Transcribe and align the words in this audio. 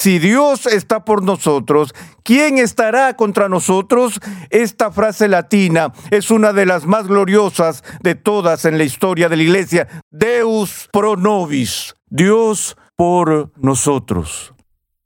Si 0.00 0.18
Dios 0.18 0.64
está 0.64 1.04
por 1.04 1.22
nosotros, 1.22 1.92
¿quién 2.22 2.56
estará 2.56 3.16
contra 3.16 3.50
nosotros? 3.50 4.18
Esta 4.48 4.90
frase 4.90 5.28
latina 5.28 5.92
es 6.10 6.30
una 6.30 6.54
de 6.54 6.64
las 6.64 6.86
más 6.86 7.06
gloriosas 7.06 7.84
de 8.00 8.14
todas 8.14 8.64
en 8.64 8.78
la 8.78 8.84
historia 8.84 9.28
de 9.28 9.36
la 9.36 9.42
iglesia. 9.42 9.88
Deus 10.10 10.88
pro 10.90 11.16
nobis, 11.16 11.94
Dios 12.08 12.78
por 12.96 13.52
nosotros. 13.58 14.54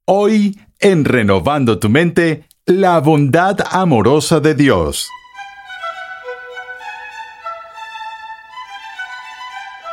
Hoy, 0.04 0.60
en 0.78 1.04
Renovando 1.04 1.80
tu 1.80 1.88
mente, 1.88 2.46
la 2.64 3.00
bondad 3.00 3.56
amorosa 3.72 4.38
de 4.38 4.54
Dios. 4.54 5.08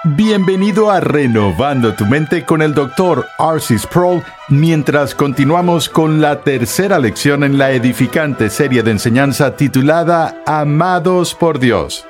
Bienvenido 0.03 0.89
a 0.89 0.99
Renovando 0.99 1.93
tu 1.93 2.07
mente 2.07 2.43
con 2.43 2.63
el 2.63 2.73
Dr. 2.73 3.27
Arcis 3.37 3.83
Sproul 3.83 4.23
mientras 4.49 5.13
continuamos 5.13 5.89
con 5.89 6.19
la 6.19 6.41
tercera 6.41 6.97
lección 6.97 7.43
en 7.43 7.59
la 7.59 7.69
edificante 7.69 8.49
serie 8.49 8.81
de 8.81 8.89
enseñanza 8.89 9.55
titulada 9.55 10.41
Amados 10.47 11.35
por 11.35 11.59
Dios. 11.59 12.07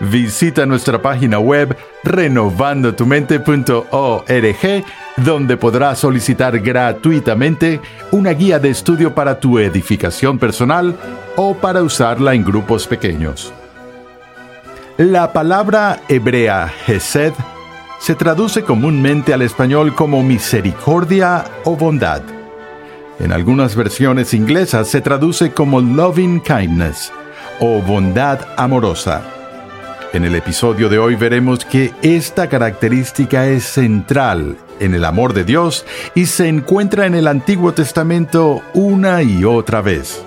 Visita 0.00 0.64
nuestra 0.64 1.02
página 1.02 1.38
web 1.38 1.76
renovandotumente.org 2.04 4.84
donde 5.18 5.58
podrás 5.58 5.98
solicitar 5.98 6.58
gratuitamente 6.58 7.82
una 8.12 8.30
guía 8.30 8.58
de 8.58 8.70
estudio 8.70 9.14
para 9.14 9.38
tu 9.38 9.58
edificación 9.58 10.38
personal 10.38 10.96
o 11.36 11.54
para 11.54 11.82
usarla 11.82 12.32
en 12.32 12.44
grupos 12.44 12.86
pequeños. 12.86 13.52
La 15.00 15.32
palabra 15.32 16.02
hebrea 16.08 16.70
Hesed 16.86 17.32
se 18.00 18.14
traduce 18.14 18.64
comúnmente 18.64 19.32
al 19.32 19.40
español 19.40 19.94
como 19.94 20.22
misericordia 20.22 21.46
o 21.64 21.74
bondad. 21.74 22.20
En 23.18 23.32
algunas 23.32 23.74
versiones 23.76 24.34
inglesas 24.34 24.88
se 24.88 25.00
traduce 25.00 25.52
como 25.52 25.80
loving 25.80 26.42
kindness 26.42 27.10
o 27.60 27.80
bondad 27.80 28.40
amorosa. 28.58 29.22
En 30.12 30.26
el 30.26 30.34
episodio 30.34 30.90
de 30.90 30.98
hoy 30.98 31.14
veremos 31.14 31.64
que 31.64 31.94
esta 32.02 32.50
característica 32.50 33.46
es 33.46 33.64
central 33.64 34.58
en 34.80 34.94
el 34.94 35.06
amor 35.06 35.32
de 35.32 35.44
Dios 35.44 35.86
y 36.14 36.26
se 36.26 36.46
encuentra 36.46 37.06
en 37.06 37.14
el 37.14 37.26
Antiguo 37.26 37.72
Testamento 37.72 38.60
una 38.74 39.22
y 39.22 39.44
otra 39.46 39.80
vez. 39.80 40.22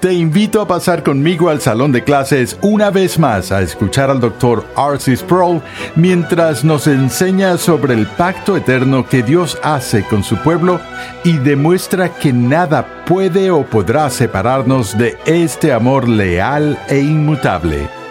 Te 0.00 0.14
invito 0.14 0.60
a 0.60 0.66
pasar 0.66 1.02
conmigo 1.02 1.50
al 1.50 1.60
salón 1.60 1.92
de 1.92 2.02
clases 2.02 2.58
una 2.62 2.90
vez 2.90 3.18
más 3.18 3.52
a 3.52 3.60
escuchar 3.60 4.10
al 4.10 4.20
Dr. 4.20 4.64
Arcis 4.74 5.20
Sproul 5.20 5.60
mientras 5.96 6.64
nos 6.64 6.86
enseña 6.86 7.58
sobre 7.58 7.94
el 7.94 8.06
pacto 8.06 8.56
eterno 8.56 9.06
que 9.06 9.22
Dios 9.22 9.58
hace 9.62 10.02
con 10.04 10.24
su 10.24 10.36
pueblo 10.38 10.80
y 11.24 11.36
demuestra 11.36 12.08
que 12.08 12.32
nada 12.32 13.04
puede 13.04 13.50
o 13.50 13.64
podrá 13.64 14.08
separarnos 14.08 14.96
de 14.96 15.18
este 15.26 15.72
amor 15.72 16.08
leal 16.08 16.78
e 16.88 16.98
inmutable. 16.98 18.01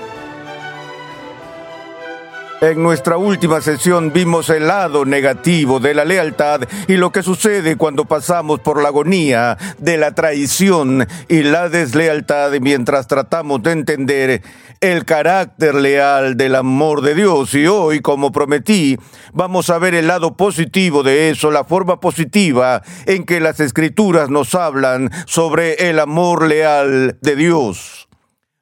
En 2.62 2.84
nuestra 2.84 3.18
última 3.18 3.60
sesión 3.60 4.14
vimos 4.14 4.48
el 4.52 4.68
lado 4.68 5.04
negativo 5.04 5.80
de 5.80 5.96
la 5.96 6.06
lealtad 6.06 6.62
y 6.88 6.94
lo 6.94 7.12
que 7.12 7.24
sucede 7.24 7.76
cuando 7.76 8.06
pasamos 8.06 8.60
por 8.60 8.84
la 8.84 8.90
agonía 8.90 9.58
de 9.80 9.98
la 9.98 10.14
traición 10.14 11.08
y 11.28 11.42
la 11.42 11.70
deslealtad 11.70 12.52
mientras 12.62 13.08
tratamos 13.08 13.64
de 13.64 13.72
entender 13.72 14.44
el 14.80 15.06
carácter 15.06 15.74
leal 15.74 16.38
del 16.38 16.54
amor 16.54 17.02
de 17.02 17.16
Dios. 17.16 17.52
Y 17.56 17.66
hoy, 17.66 18.00
como 18.00 18.32
prometí, 18.32 18.96
vamos 19.34 19.72
a 19.72 19.80
ver 19.80 19.96
el 19.96 20.06
lado 20.06 20.38
positivo 20.38 21.02
de 21.02 21.32
eso, 21.32 21.50
la 21.50 21.64
forma 21.64 22.00
positiva 22.00 22.84
en 23.08 23.26
que 23.26 23.40
las 23.40 23.60
escrituras 23.60 24.30
nos 24.30 24.54
hablan 24.54 25.10
sobre 25.26 25.90
el 25.90 26.00
amor 26.00 26.46
leal 26.46 27.18
de 27.22 27.36
Dios. 27.36 28.08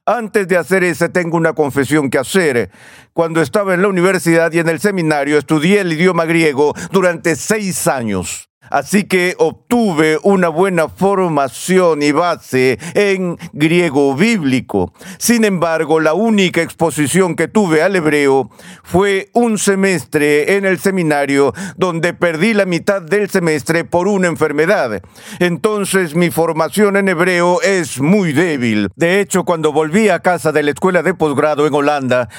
Antes 0.10 0.48
de 0.48 0.58
hacer 0.58 0.84
ese, 0.84 1.08
tengo 1.08 1.38
una 1.38 1.54
confesión 1.54 2.10
que 2.10 2.18
hacer. 2.18 2.72
Cuando 3.14 3.44
estaba 3.44 3.76
en 3.76 3.84
la 3.84 3.90
universidad 3.90 4.52
y 4.52 4.58
en 4.58 4.68
el 4.68 4.80
seminario, 4.80 5.38
estudié 5.38 5.82
el 5.82 5.94
idioma 5.94 6.26
griego 6.26 6.74
durante 6.92 7.36
seis 7.36 7.86
años. 7.86 8.49
Así 8.70 9.04
que 9.04 9.36
obtuve 9.38 10.18
una 10.24 10.50
buena 10.50 10.90
formación 10.90 12.02
y 12.02 12.12
base 12.12 12.78
en 12.94 13.38
griego 13.54 14.16
bíblico. 14.16 14.94
Sin 15.18 15.46
embargo, 15.46 16.00
la 16.00 16.14
única 16.14 16.62
exposición 16.62 17.36
que 17.36 17.48
tuve 17.48 17.82
al 17.82 17.96
hebreo 17.96 18.50
fue 18.84 19.30
un 19.34 19.58
semestre 19.58 20.56
en 20.56 20.66
el 20.66 20.80
seminario 20.80 21.54
donde 21.78 22.14
perdí 22.14 22.54
la 22.54 22.66
mitad 22.66 23.02
del 23.02 23.30
semestre 23.30 23.84
por 23.84 24.08
una 24.08 24.28
enfermedad. 24.28 25.02
Entonces 25.40 26.16
mi 26.16 26.30
formación 26.30 26.98
en 26.98 27.10
hebreo 27.10 27.62
es 27.62 28.00
muy 28.00 28.34
débil. 28.34 28.90
De 28.96 29.20
hecho, 29.20 29.44
cuando 29.44 29.72
volví 29.72 30.10
a 30.10 30.20
casa 30.20 30.52
de 30.52 30.64
la 30.64 30.72
escuela 30.72 31.04
de 31.04 31.14
posgrado 31.14 31.68
en 31.68 31.74
Holanda, 31.74 32.30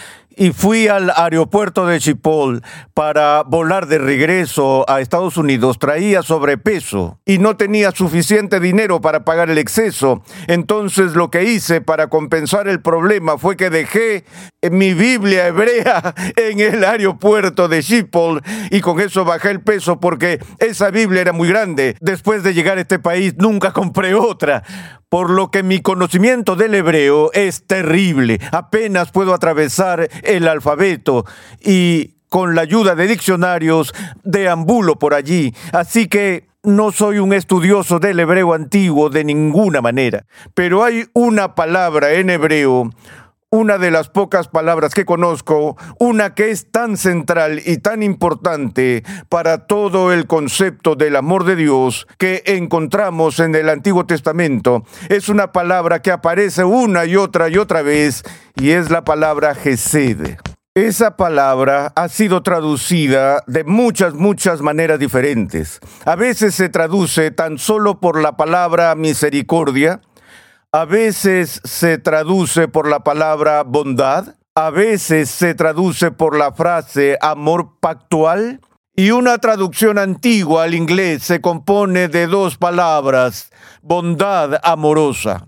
y 0.40 0.52
fui 0.52 0.88
al 0.88 1.12
aeropuerto 1.14 1.84
de 1.84 2.00
Chipol 2.00 2.62
para 2.94 3.42
volar 3.42 3.86
de 3.86 3.98
regreso 3.98 4.88
a 4.88 5.02
Estados 5.02 5.36
Unidos, 5.36 5.78
traía 5.78 6.22
sobrepeso 6.22 7.20
y 7.26 7.36
no 7.36 7.58
tenía 7.58 7.90
suficiente 7.90 8.58
dinero 8.58 9.02
para 9.02 9.26
pagar 9.26 9.50
el 9.50 9.58
exceso. 9.58 10.22
Entonces 10.46 11.12
lo 11.12 11.30
que 11.30 11.44
hice 11.44 11.82
para 11.82 12.08
compensar 12.08 12.68
el 12.68 12.80
problema 12.80 13.36
fue 13.36 13.58
que 13.58 13.68
dejé 13.68 14.24
mi 14.70 14.94
Biblia 14.94 15.46
hebrea 15.46 16.14
en 16.36 16.60
el 16.60 16.84
aeropuerto 16.84 17.68
de 17.68 17.82
Chipol 17.82 18.40
y 18.70 18.80
con 18.80 18.98
eso 18.98 19.26
bajé 19.26 19.50
el 19.50 19.60
peso 19.60 20.00
porque 20.00 20.40
esa 20.58 20.90
Biblia 20.90 21.20
era 21.20 21.34
muy 21.34 21.50
grande. 21.50 21.98
Después 22.00 22.42
de 22.42 22.54
llegar 22.54 22.78
a 22.78 22.80
este 22.80 22.98
país 22.98 23.34
nunca 23.36 23.72
compré 23.74 24.14
otra 24.14 24.62
por 25.10 25.28
lo 25.28 25.50
que 25.50 25.64
mi 25.64 25.80
conocimiento 25.80 26.54
del 26.54 26.72
hebreo 26.72 27.32
es 27.32 27.66
terrible. 27.66 28.40
Apenas 28.52 29.10
puedo 29.10 29.34
atravesar 29.34 30.08
el 30.36 30.48
alfabeto 30.48 31.24
y 31.60 32.14
con 32.28 32.54
la 32.54 32.62
ayuda 32.62 32.94
de 32.94 33.08
diccionarios 33.08 33.92
deambulo 34.22 34.98
por 34.98 35.14
allí. 35.14 35.54
Así 35.72 36.06
que 36.08 36.48
no 36.62 36.92
soy 36.92 37.18
un 37.18 37.32
estudioso 37.32 37.98
del 37.98 38.20
hebreo 38.20 38.54
antiguo 38.54 39.10
de 39.10 39.24
ninguna 39.24 39.80
manera. 39.80 40.26
Pero 40.54 40.84
hay 40.84 41.06
una 41.12 41.54
palabra 41.54 42.12
en 42.12 42.30
hebreo 42.30 42.90
una 43.52 43.78
de 43.78 43.90
las 43.90 44.08
pocas 44.08 44.46
palabras 44.46 44.94
que 44.94 45.04
conozco, 45.04 45.76
una 45.98 46.34
que 46.36 46.50
es 46.50 46.70
tan 46.70 46.96
central 46.96 47.60
y 47.66 47.78
tan 47.78 48.04
importante 48.04 49.02
para 49.28 49.66
todo 49.66 50.12
el 50.12 50.28
concepto 50.28 50.94
del 50.94 51.16
amor 51.16 51.42
de 51.42 51.56
Dios 51.56 52.06
que 52.16 52.44
encontramos 52.46 53.40
en 53.40 53.56
el 53.56 53.68
Antiguo 53.68 54.06
Testamento. 54.06 54.84
Es 55.08 55.28
una 55.28 55.50
palabra 55.50 56.00
que 56.00 56.12
aparece 56.12 56.62
una 56.62 57.06
y 57.06 57.16
otra 57.16 57.48
y 57.48 57.58
otra 57.58 57.82
vez 57.82 58.22
y 58.54 58.70
es 58.70 58.88
la 58.88 59.02
palabra 59.02 59.56
Gesed. 59.56 60.36
Esa 60.76 61.16
palabra 61.16 61.92
ha 61.96 62.08
sido 62.08 62.44
traducida 62.44 63.42
de 63.48 63.64
muchas, 63.64 64.14
muchas 64.14 64.60
maneras 64.60 65.00
diferentes. 65.00 65.80
A 66.04 66.14
veces 66.14 66.54
se 66.54 66.68
traduce 66.68 67.32
tan 67.32 67.58
solo 67.58 67.98
por 67.98 68.22
la 68.22 68.36
palabra 68.36 68.94
misericordia, 68.94 70.00
a 70.72 70.84
veces 70.84 71.60
se 71.64 71.98
traduce 71.98 72.68
por 72.68 72.88
la 72.88 73.00
palabra 73.00 73.62
bondad, 73.64 74.36
a 74.54 74.70
veces 74.70 75.30
se 75.30 75.54
traduce 75.54 76.10
por 76.10 76.36
la 76.36 76.52
frase 76.52 77.18
amor 77.20 77.78
pactual 77.80 78.60
y 78.94 79.10
una 79.10 79.38
traducción 79.38 79.98
antigua 79.98 80.64
al 80.64 80.74
inglés 80.74 81.24
se 81.24 81.40
compone 81.40 82.08
de 82.08 82.26
dos 82.26 82.56
palabras, 82.56 83.50
bondad 83.82 84.60
amorosa. 84.62 85.46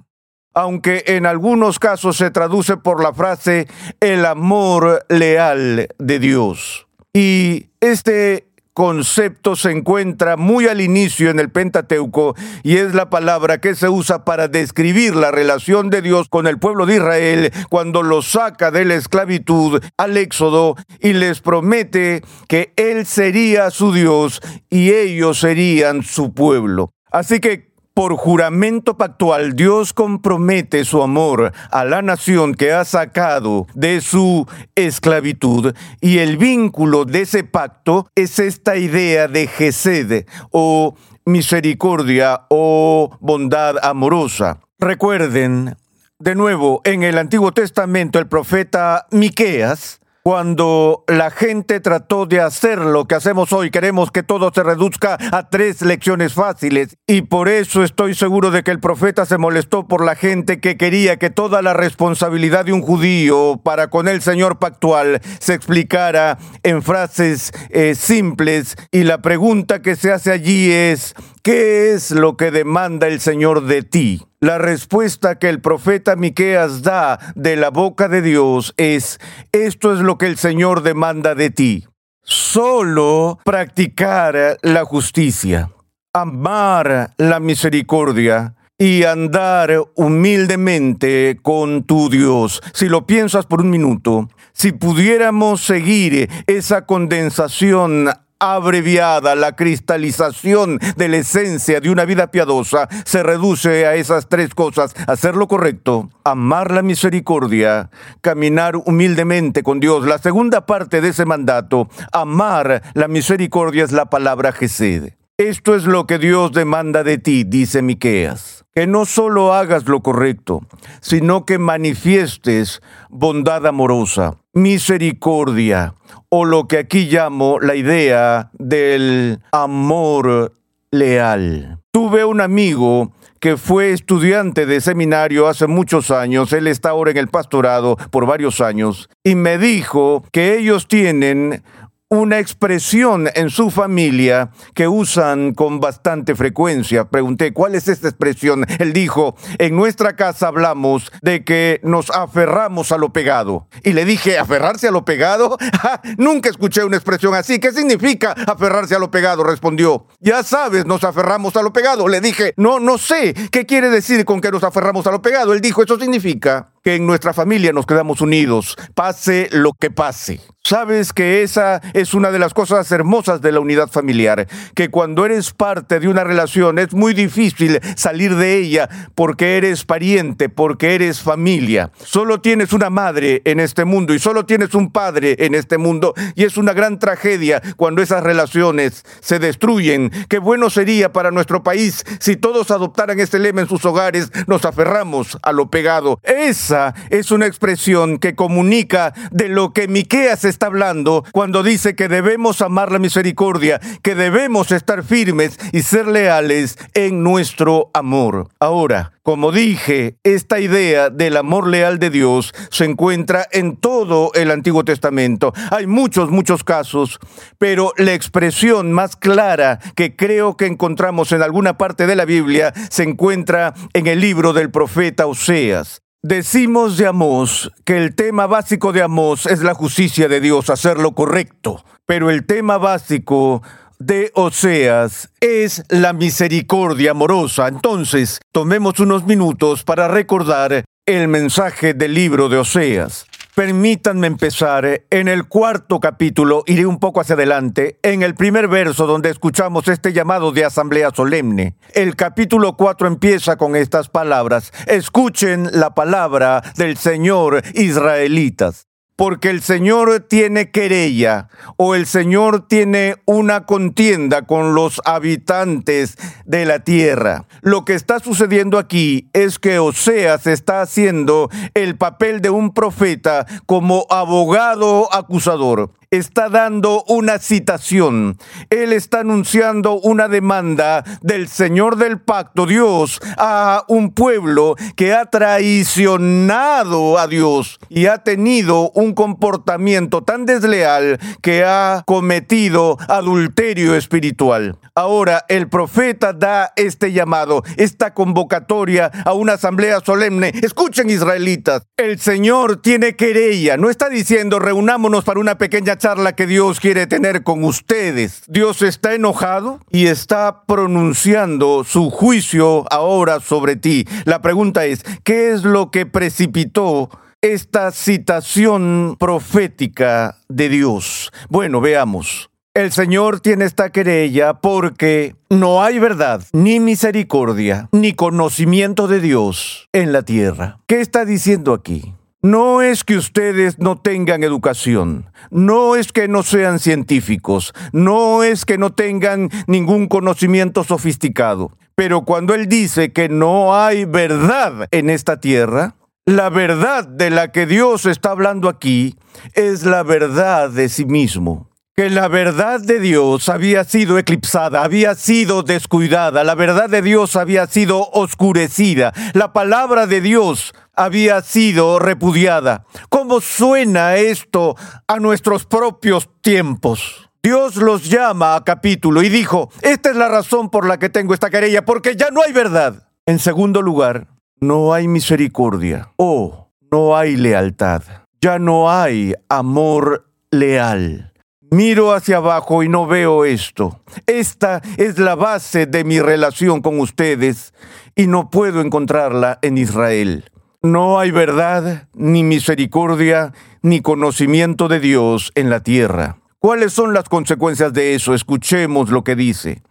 Aunque 0.54 1.04
en 1.06 1.24
algunos 1.24 1.78
casos 1.78 2.16
se 2.16 2.30
traduce 2.30 2.76
por 2.76 3.02
la 3.02 3.14
frase 3.14 3.68
el 4.00 4.26
amor 4.26 5.04
leal 5.08 5.88
de 5.98 6.18
Dios. 6.18 6.86
Y 7.14 7.70
este 7.80 8.51
concepto 8.74 9.56
se 9.56 9.70
encuentra 9.70 10.36
muy 10.36 10.66
al 10.66 10.80
inicio 10.80 11.30
en 11.30 11.38
el 11.38 11.50
Pentateuco 11.50 12.34
y 12.62 12.76
es 12.76 12.94
la 12.94 13.10
palabra 13.10 13.58
que 13.58 13.74
se 13.74 13.88
usa 13.88 14.24
para 14.24 14.48
describir 14.48 15.14
la 15.14 15.30
relación 15.30 15.90
de 15.90 16.02
Dios 16.02 16.28
con 16.28 16.46
el 16.46 16.58
pueblo 16.58 16.86
de 16.86 16.96
Israel 16.96 17.52
cuando 17.68 18.02
los 18.02 18.32
saca 18.32 18.70
de 18.70 18.84
la 18.84 18.94
esclavitud 18.94 19.82
al 19.96 20.16
éxodo 20.16 20.76
y 21.00 21.12
les 21.12 21.40
promete 21.40 22.22
que 22.48 22.72
Él 22.76 23.06
sería 23.06 23.70
su 23.70 23.92
Dios 23.92 24.40
y 24.70 24.92
ellos 24.92 25.40
serían 25.40 26.02
su 26.02 26.32
pueblo. 26.32 26.92
Así 27.10 27.40
que 27.40 27.71
por 27.94 28.16
juramento 28.16 28.96
pactual, 28.96 29.54
Dios 29.54 29.92
compromete 29.92 30.84
su 30.84 31.02
amor 31.02 31.52
a 31.70 31.84
la 31.84 32.02
nación 32.02 32.54
que 32.54 32.72
ha 32.72 32.84
sacado 32.84 33.66
de 33.74 34.00
su 34.00 34.46
esclavitud 34.74 35.74
y 36.00 36.18
el 36.18 36.36
vínculo 36.36 37.04
de 37.04 37.22
ese 37.22 37.44
pacto 37.44 38.08
es 38.14 38.38
esta 38.38 38.76
idea 38.76 39.28
de 39.28 39.46
Gesed 39.46 40.26
o 40.50 40.96
misericordia 41.24 42.46
o 42.48 43.16
bondad 43.20 43.76
amorosa. 43.82 44.60
Recuerden, 44.78 45.76
de 46.18 46.34
nuevo, 46.34 46.80
en 46.84 47.02
el 47.02 47.18
Antiguo 47.18 47.52
Testamento 47.52 48.18
el 48.18 48.26
profeta 48.26 49.06
Miqueas 49.10 50.01
Cuando 50.24 51.02
la 51.08 51.32
gente 51.32 51.80
trató 51.80 52.26
de 52.26 52.40
hacer 52.40 52.78
lo 52.78 53.06
que 53.06 53.16
hacemos 53.16 53.52
hoy, 53.52 53.72
queremos 53.72 54.12
que 54.12 54.22
todo 54.22 54.52
se 54.54 54.62
reduzca 54.62 55.18
a 55.32 55.48
tres 55.48 55.82
lecciones 55.82 56.34
fáciles. 56.34 56.96
Y 57.08 57.22
por 57.22 57.48
eso 57.48 57.82
estoy 57.82 58.14
seguro 58.14 58.52
de 58.52 58.62
que 58.62 58.70
el 58.70 58.78
profeta 58.78 59.26
se 59.26 59.36
molestó 59.36 59.88
por 59.88 60.04
la 60.04 60.14
gente 60.14 60.60
que 60.60 60.76
quería 60.76 61.16
que 61.16 61.30
toda 61.30 61.60
la 61.60 61.72
responsabilidad 61.74 62.66
de 62.66 62.72
un 62.72 62.82
judío 62.82 63.60
para 63.64 63.90
con 63.90 64.06
el 64.06 64.22
Señor 64.22 64.60
pactual 64.60 65.20
se 65.40 65.54
explicara 65.54 66.38
en 66.62 66.84
frases 66.84 67.50
eh, 67.70 67.96
simples. 67.96 68.76
Y 68.92 69.02
la 69.02 69.22
pregunta 69.22 69.82
que 69.82 69.96
se 69.96 70.12
hace 70.12 70.30
allí 70.30 70.70
es, 70.70 71.16
¿qué 71.42 71.94
es 71.94 72.12
lo 72.12 72.36
que 72.36 72.52
demanda 72.52 73.08
el 73.08 73.18
Señor 73.18 73.66
de 73.66 73.82
ti? 73.82 74.22
La 74.42 74.58
respuesta 74.58 75.38
que 75.38 75.48
el 75.48 75.60
profeta 75.60 76.16
Miqueas 76.16 76.82
da 76.82 77.20
de 77.36 77.54
la 77.54 77.70
boca 77.70 78.08
de 78.08 78.22
Dios 78.22 78.74
es: 78.76 79.20
Esto 79.52 79.94
es 79.94 80.00
lo 80.00 80.18
que 80.18 80.26
el 80.26 80.36
Señor 80.36 80.82
demanda 80.82 81.36
de 81.36 81.50
ti. 81.50 81.86
Solo 82.24 83.38
practicar 83.44 84.58
la 84.62 84.84
justicia, 84.84 85.70
amar 86.12 87.12
la 87.18 87.38
misericordia 87.38 88.56
y 88.76 89.04
andar 89.04 89.84
humildemente 89.94 91.38
con 91.40 91.84
tu 91.84 92.10
Dios. 92.10 92.60
Si 92.72 92.88
lo 92.88 93.06
piensas 93.06 93.46
por 93.46 93.60
un 93.60 93.70
minuto, 93.70 94.28
si 94.52 94.72
pudiéramos 94.72 95.60
seguir 95.60 96.28
esa 96.48 96.84
condensación 96.84 98.10
abreviada, 98.42 99.36
la 99.36 99.54
cristalización 99.54 100.80
de 100.96 101.08
la 101.08 101.18
esencia 101.18 101.80
de 101.80 101.90
una 101.90 102.04
vida 102.04 102.32
piadosa 102.32 102.88
se 103.04 103.22
reduce 103.22 103.86
a 103.86 103.94
esas 103.94 104.28
tres 104.28 104.52
cosas. 104.54 104.94
Hacer 105.06 105.36
lo 105.36 105.46
correcto, 105.46 106.10
amar 106.24 106.72
la 106.72 106.82
misericordia, 106.82 107.90
caminar 108.20 108.76
humildemente 108.76 109.62
con 109.62 109.78
Dios. 109.78 110.06
La 110.06 110.18
segunda 110.18 110.66
parte 110.66 111.00
de 111.00 111.10
ese 111.10 111.24
mandato, 111.24 111.88
amar 112.10 112.82
la 112.94 113.06
misericordia 113.06 113.84
es 113.84 113.92
la 113.92 114.06
palabra 114.06 114.50
Gesed. 114.50 115.14
Esto 115.38 115.76
es 115.76 115.84
lo 115.84 116.06
que 116.06 116.18
Dios 116.18 116.52
demanda 116.52 117.04
de 117.04 117.18
ti, 117.18 117.44
dice 117.44 117.80
Miqueas. 117.80 118.61
Que 118.74 118.86
no 118.86 119.04
solo 119.04 119.52
hagas 119.52 119.86
lo 119.86 120.00
correcto, 120.00 120.62
sino 121.00 121.44
que 121.44 121.58
manifiestes 121.58 122.80
bondad 123.10 123.66
amorosa, 123.66 124.38
misericordia, 124.54 125.94
o 126.30 126.46
lo 126.46 126.66
que 126.66 126.78
aquí 126.78 127.06
llamo 127.06 127.60
la 127.60 127.74
idea 127.74 128.50
del 128.54 129.40
amor 129.52 130.54
leal. 130.90 131.80
Tuve 131.90 132.24
un 132.24 132.40
amigo 132.40 133.12
que 133.40 133.56
fue 133.56 133.90
estudiante 133.90 134.66
de 134.66 134.80
seminario 134.80 135.48
hace 135.48 135.66
muchos 135.66 136.10
años, 136.10 136.52
él 136.52 136.68
está 136.68 136.90
ahora 136.90 137.10
en 137.10 137.16
el 137.16 137.28
pastorado 137.28 137.96
por 138.10 138.24
varios 138.24 138.60
años, 138.60 139.10
y 139.24 139.34
me 139.34 139.58
dijo 139.58 140.22
que 140.32 140.56
ellos 140.56 140.86
tienen 140.86 141.62
una 142.12 142.38
expresión 142.38 143.30
en 143.34 143.48
su 143.48 143.70
familia 143.70 144.50
que 144.74 144.86
usan 144.86 145.54
con 145.54 145.80
bastante 145.80 146.34
frecuencia. 146.34 147.08
Pregunté, 147.08 147.54
¿cuál 147.54 147.74
es 147.74 147.88
esta 147.88 148.06
expresión? 148.06 148.66
Él 148.78 148.92
dijo, 148.92 149.34
en 149.56 149.74
nuestra 149.74 150.14
casa 150.14 150.48
hablamos 150.48 151.10
de 151.22 151.42
que 151.42 151.80
nos 151.82 152.10
aferramos 152.10 152.92
a 152.92 152.98
lo 152.98 153.14
pegado. 153.14 153.66
Y 153.82 153.94
le 153.94 154.04
dije, 154.04 154.38
¿aferrarse 154.38 154.88
a 154.88 154.90
lo 154.90 155.06
pegado? 155.06 155.56
Nunca 156.18 156.50
escuché 156.50 156.84
una 156.84 156.98
expresión 156.98 157.34
así. 157.34 157.58
¿Qué 157.58 157.72
significa 157.72 158.32
aferrarse 158.46 158.94
a 158.94 158.98
lo 158.98 159.10
pegado? 159.10 159.42
Respondió. 159.42 160.06
Ya 160.20 160.42
sabes, 160.42 160.84
nos 160.84 161.04
aferramos 161.04 161.56
a 161.56 161.62
lo 161.62 161.72
pegado. 161.72 162.08
Le 162.08 162.20
dije, 162.20 162.52
no, 162.58 162.78
no 162.78 162.98
sé. 162.98 163.32
¿Qué 163.50 163.64
quiere 163.64 163.88
decir 163.88 164.26
con 164.26 164.42
que 164.42 164.50
nos 164.50 164.64
aferramos 164.64 165.06
a 165.06 165.12
lo 165.12 165.22
pegado? 165.22 165.54
Él 165.54 165.62
dijo, 165.62 165.82
eso 165.82 165.98
significa 165.98 166.72
que 166.82 166.96
en 166.96 167.06
nuestra 167.06 167.32
familia 167.32 167.72
nos 167.72 167.86
quedamos 167.86 168.20
unidos, 168.20 168.76
pase 168.94 169.48
lo 169.52 169.72
que 169.72 169.90
pase. 169.90 170.40
Sabes 170.72 171.12
que 171.12 171.42
esa 171.42 171.82
es 171.92 172.14
una 172.14 172.30
de 172.30 172.38
las 172.38 172.54
cosas 172.54 172.90
hermosas 172.90 173.42
de 173.42 173.52
la 173.52 173.60
unidad 173.60 173.90
familiar, 173.90 174.48
que 174.74 174.88
cuando 174.88 175.26
eres 175.26 175.52
parte 175.52 176.00
de 176.00 176.08
una 176.08 176.24
relación 176.24 176.78
es 176.78 176.94
muy 176.94 177.12
difícil 177.12 177.78
salir 177.94 178.36
de 178.36 178.56
ella 178.56 178.88
porque 179.14 179.58
eres 179.58 179.84
pariente, 179.84 180.48
porque 180.48 180.94
eres 180.94 181.20
familia. 181.20 181.90
Solo 182.02 182.40
tienes 182.40 182.72
una 182.72 182.88
madre 182.88 183.42
en 183.44 183.60
este 183.60 183.84
mundo 183.84 184.14
y 184.14 184.18
solo 184.18 184.46
tienes 184.46 184.74
un 184.74 184.90
padre 184.90 185.36
en 185.40 185.54
este 185.54 185.76
mundo 185.76 186.14
y 186.36 186.44
es 186.44 186.56
una 186.56 186.72
gran 186.72 186.98
tragedia 186.98 187.60
cuando 187.76 188.00
esas 188.00 188.22
relaciones 188.22 189.04
se 189.20 189.38
destruyen. 189.38 190.10
Qué 190.30 190.38
bueno 190.38 190.70
sería 190.70 191.12
para 191.12 191.30
nuestro 191.30 191.62
país 191.62 192.02
si 192.18 192.36
todos 192.36 192.70
adoptaran 192.70 193.20
este 193.20 193.38
lema 193.38 193.60
en 193.60 193.68
sus 193.68 193.84
hogares, 193.84 194.32
nos 194.46 194.64
aferramos 194.64 195.36
a 195.42 195.52
lo 195.52 195.68
pegado. 195.68 196.18
Esa 196.22 196.94
es 197.10 197.30
una 197.30 197.44
expresión 197.44 198.16
que 198.16 198.34
comunica 198.34 199.12
de 199.32 199.50
lo 199.50 199.74
que 199.74 199.86
Miqueas 199.86 200.46
está 200.46 200.61
hablando 200.62 201.24
cuando 201.32 201.62
dice 201.62 201.94
que 201.94 202.08
debemos 202.08 202.62
amar 202.62 202.92
la 202.92 202.98
misericordia, 202.98 203.80
que 204.02 204.14
debemos 204.14 204.72
estar 204.72 205.02
firmes 205.02 205.58
y 205.72 205.82
ser 205.82 206.06
leales 206.06 206.78
en 206.94 207.22
nuestro 207.22 207.90
amor. 207.94 208.48
Ahora, 208.60 209.12
como 209.22 209.52
dije, 209.52 210.16
esta 210.24 210.58
idea 210.58 211.08
del 211.08 211.36
amor 211.36 211.68
leal 211.68 211.98
de 211.98 212.10
Dios 212.10 212.52
se 212.70 212.84
encuentra 212.84 213.46
en 213.52 213.76
todo 213.76 214.32
el 214.34 214.50
Antiguo 214.50 214.84
Testamento. 214.84 215.52
Hay 215.70 215.86
muchos, 215.86 216.30
muchos 216.30 216.64
casos, 216.64 217.20
pero 217.58 217.92
la 217.96 218.14
expresión 218.14 218.92
más 218.92 219.14
clara 219.16 219.78
que 219.94 220.16
creo 220.16 220.56
que 220.56 220.66
encontramos 220.66 221.30
en 221.32 221.42
alguna 221.42 221.78
parte 221.78 222.06
de 222.06 222.16
la 222.16 222.24
Biblia 222.24 222.72
se 222.90 223.04
encuentra 223.04 223.74
en 223.92 224.06
el 224.08 224.20
libro 224.20 224.52
del 224.52 224.70
profeta 224.70 225.26
Oseas. 225.26 226.02
Decimos 226.24 226.98
de 226.98 227.08
Amós 227.08 227.72
que 227.84 227.98
el 227.98 228.14
tema 228.14 228.46
básico 228.46 228.92
de 228.92 229.02
Amós 229.02 229.44
es 229.46 229.60
la 229.64 229.74
justicia 229.74 230.28
de 230.28 230.40
Dios, 230.40 230.70
hacer 230.70 230.98
lo 230.98 231.16
correcto, 231.16 231.84
pero 232.06 232.30
el 232.30 232.46
tema 232.46 232.78
básico 232.78 233.60
de 233.98 234.30
Oseas 234.36 235.30
es 235.40 235.82
la 235.88 236.12
misericordia 236.12 237.10
amorosa. 237.10 237.66
Entonces, 237.66 238.38
tomemos 238.52 239.00
unos 239.00 239.26
minutos 239.26 239.82
para 239.82 240.06
recordar 240.06 240.84
el 241.06 241.26
mensaje 241.26 241.92
del 241.92 242.14
libro 242.14 242.48
de 242.48 242.58
Oseas. 242.58 243.26
Permítanme 243.54 244.28
empezar 244.28 245.02
en 245.10 245.28
el 245.28 245.46
cuarto 245.46 246.00
capítulo, 246.00 246.64
iré 246.66 246.86
un 246.86 246.98
poco 246.98 247.20
hacia 247.20 247.34
adelante, 247.34 247.98
en 248.02 248.22
el 248.22 248.34
primer 248.34 248.66
verso 248.66 249.06
donde 249.06 249.28
escuchamos 249.28 249.88
este 249.88 250.14
llamado 250.14 250.52
de 250.52 250.64
asamblea 250.64 251.10
solemne. 251.10 251.76
El 251.92 252.16
capítulo 252.16 252.78
4 252.78 253.06
empieza 253.06 253.56
con 253.56 253.76
estas 253.76 254.08
palabras, 254.08 254.72
escuchen 254.86 255.68
la 255.70 255.94
palabra 255.94 256.62
del 256.76 256.96
Señor 256.96 257.62
israelitas 257.74 258.86
porque 259.16 259.50
el 259.50 259.62
Señor 259.62 260.20
tiene 260.28 260.70
querella 260.70 261.48
o 261.76 261.94
el 261.94 262.06
Señor 262.06 262.66
tiene 262.66 263.16
una 263.24 263.66
contienda 263.66 264.42
con 264.42 264.74
los 264.74 265.00
habitantes 265.04 266.16
de 266.44 266.64
la 266.64 266.80
tierra. 266.80 267.44
Lo 267.60 267.84
que 267.84 267.94
está 267.94 268.18
sucediendo 268.18 268.78
aquí 268.78 269.28
es 269.32 269.58
que 269.58 269.78
Oseas 269.78 270.46
está 270.46 270.82
haciendo 270.82 271.50
el 271.74 271.96
papel 271.96 272.40
de 272.40 272.50
un 272.50 272.72
profeta 272.74 273.46
como 273.66 274.06
abogado 274.10 275.08
acusador 275.12 275.92
está 276.12 276.50
dando 276.50 277.02
una 277.08 277.38
citación. 277.38 278.36
Él 278.70 278.92
está 278.92 279.20
anunciando 279.20 279.98
una 279.98 280.28
demanda 280.28 281.02
del 281.22 281.48
Señor 281.48 281.96
del 281.96 282.20
pacto, 282.20 282.66
Dios, 282.66 283.18
a 283.38 283.84
un 283.88 284.12
pueblo 284.12 284.76
que 284.94 285.14
ha 285.14 285.24
traicionado 285.24 287.18
a 287.18 287.26
Dios 287.26 287.80
y 287.88 288.06
ha 288.06 288.18
tenido 288.18 288.90
un 288.90 289.14
comportamiento 289.14 290.22
tan 290.22 290.44
desleal 290.44 291.18
que 291.40 291.64
ha 291.64 292.02
cometido 292.06 292.98
adulterio 293.08 293.96
espiritual. 293.96 294.76
Ahora 294.94 295.46
el 295.48 295.70
profeta 295.70 296.34
da 296.34 296.74
este 296.76 297.12
llamado, 297.12 297.64
esta 297.78 298.12
convocatoria 298.12 299.10
a 299.24 299.32
una 299.32 299.54
asamblea 299.54 300.00
solemne. 300.04 300.52
Escuchen 300.62 301.08
israelitas, 301.08 301.86
el 301.96 302.20
Señor 302.20 302.82
tiene 302.82 303.16
querella, 303.16 303.78
no 303.78 303.88
está 303.88 304.10
diciendo 304.10 304.58
reunámonos 304.58 305.24
para 305.24 305.40
una 305.40 305.56
pequeña 305.56 305.96
que 306.34 306.48
Dios 306.48 306.80
quiere 306.80 307.06
tener 307.06 307.44
con 307.44 307.62
ustedes. 307.62 308.42
Dios 308.48 308.82
está 308.82 309.14
enojado 309.14 309.78
y 309.88 310.08
está 310.08 310.64
pronunciando 310.66 311.84
su 311.84 312.10
juicio 312.10 312.84
ahora 312.90 313.38
sobre 313.38 313.76
ti. 313.76 314.04
La 314.24 314.42
pregunta 314.42 314.84
es, 314.84 315.04
¿qué 315.22 315.52
es 315.52 315.62
lo 315.62 315.92
que 315.92 316.04
precipitó 316.04 317.08
esta 317.40 317.92
citación 317.92 319.16
profética 319.16 320.38
de 320.48 320.68
Dios? 320.70 321.30
Bueno, 321.48 321.80
veamos. 321.80 322.50
El 322.74 322.90
Señor 322.90 323.38
tiene 323.38 323.64
esta 323.64 323.90
querella 323.90 324.54
porque 324.54 325.36
no 325.50 325.84
hay 325.84 326.00
verdad, 326.00 326.42
ni 326.52 326.80
misericordia, 326.80 327.88
ni 327.92 328.12
conocimiento 328.14 329.06
de 329.06 329.20
Dios 329.20 329.88
en 329.92 330.12
la 330.12 330.22
tierra. 330.22 330.80
¿Qué 330.88 331.00
está 331.00 331.24
diciendo 331.24 331.74
aquí? 331.74 332.12
No 332.44 332.82
es 332.82 333.04
que 333.04 333.16
ustedes 333.16 333.78
no 333.78 333.96
tengan 333.96 334.42
educación, 334.42 335.30
no 335.52 335.94
es 335.94 336.10
que 336.10 336.26
no 336.26 336.42
sean 336.42 336.80
científicos, 336.80 337.72
no 337.92 338.42
es 338.42 338.64
que 338.64 338.78
no 338.78 338.90
tengan 338.90 339.48
ningún 339.68 340.08
conocimiento 340.08 340.82
sofisticado, 340.82 341.70
pero 341.94 342.22
cuando 342.22 342.52
Él 342.54 342.68
dice 342.68 343.12
que 343.12 343.28
no 343.28 343.76
hay 343.76 344.06
verdad 344.06 344.88
en 344.90 345.08
esta 345.08 345.38
tierra, 345.38 345.94
La 346.24 346.50
verdad 346.50 347.06
de 347.08 347.30
la 347.30 347.50
que 347.50 347.66
Dios 347.66 348.06
está 348.06 348.30
hablando 348.30 348.68
aquí 348.68 349.16
es 349.54 349.84
la 349.84 350.04
verdad 350.04 350.70
de 350.70 350.88
sí 350.88 351.04
mismo. 351.04 351.71
Que 351.94 352.08
la 352.08 352.28
verdad 352.28 352.80
de 352.80 352.98
Dios 353.00 353.50
había 353.50 353.84
sido 353.84 354.16
eclipsada, 354.16 354.82
había 354.82 355.14
sido 355.14 355.62
descuidada, 355.62 356.42
la 356.42 356.54
verdad 356.54 356.88
de 356.88 357.02
Dios 357.02 357.36
había 357.36 357.66
sido 357.66 358.08
oscurecida, 358.12 359.12
la 359.34 359.52
palabra 359.52 360.06
de 360.06 360.22
Dios 360.22 360.72
había 360.94 361.42
sido 361.42 361.98
repudiada. 361.98 362.86
¿Cómo 363.10 363.42
suena 363.42 364.16
esto 364.16 364.74
a 365.06 365.18
nuestros 365.18 365.66
propios 365.66 366.30
tiempos? 366.40 367.28
Dios 367.42 367.76
los 367.76 368.08
llama 368.08 368.56
a 368.56 368.64
capítulo 368.64 369.22
y 369.22 369.28
dijo, 369.28 369.68
esta 369.82 370.10
es 370.10 370.16
la 370.16 370.28
razón 370.28 370.70
por 370.70 370.86
la 370.86 370.98
que 370.98 371.10
tengo 371.10 371.34
esta 371.34 371.50
querella, 371.50 371.84
porque 371.84 372.16
ya 372.16 372.30
no 372.30 372.40
hay 372.40 372.52
verdad. 372.52 373.08
En 373.26 373.38
segundo 373.38 373.82
lugar, 373.82 374.28
no 374.60 374.94
hay 374.94 375.08
misericordia 375.08 376.10
o 376.16 376.70
no 376.90 377.16
hay 377.16 377.36
lealtad. 377.36 378.02
Ya 378.40 378.58
no 378.58 378.90
hay 378.90 379.34
amor 379.48 380.30
leal. 380.50 381.31
Miro 381.72 382.12
hacia 382.12 382.36
abajo 382.36 382.82
y 382.82 382.88
no 382.88 383.06
veo 383.06 383.44
esto. 383.46 383.98
Esta 384.26 384.82
es 384.98 385.18
la 385.18 385.34
base 385.34 385.86
de 385.86 386.04
mi 386.04 386.20
relación 386.20 386.82
con 386.82 387.00
ustedes 387.00 387.72
y 388.14 388.26
no 388.26 388.50
puedo 388.50 388.80
encontrarla 388.80 389.58
en 389.62 389.78
Israel. 389.78 390.50
No 390.82 391.18
hay 391.18 391.30
verdad, 391.30 392.08
ni 392.12 392.44
misericordia, 392.44 393.54
ni 393.80 394.02
conocimiento 394.02 394.86
de 394.86 395.00
Dios 395.00 395.50
en 395.54 395.70
la 395.70 395.80
tierra. 395.80 396.36
¿Cuáles 396.58 396.92
son 396.92 397.14
las 397.14 397.28
consecuencias 397.28 397.92
de 397.92 398.14
eso? 398.14 398.34
Escuchemos 398.34 399.08
lo 399.08 399.24
que 399.24 399.34
dice. 399.34 399.82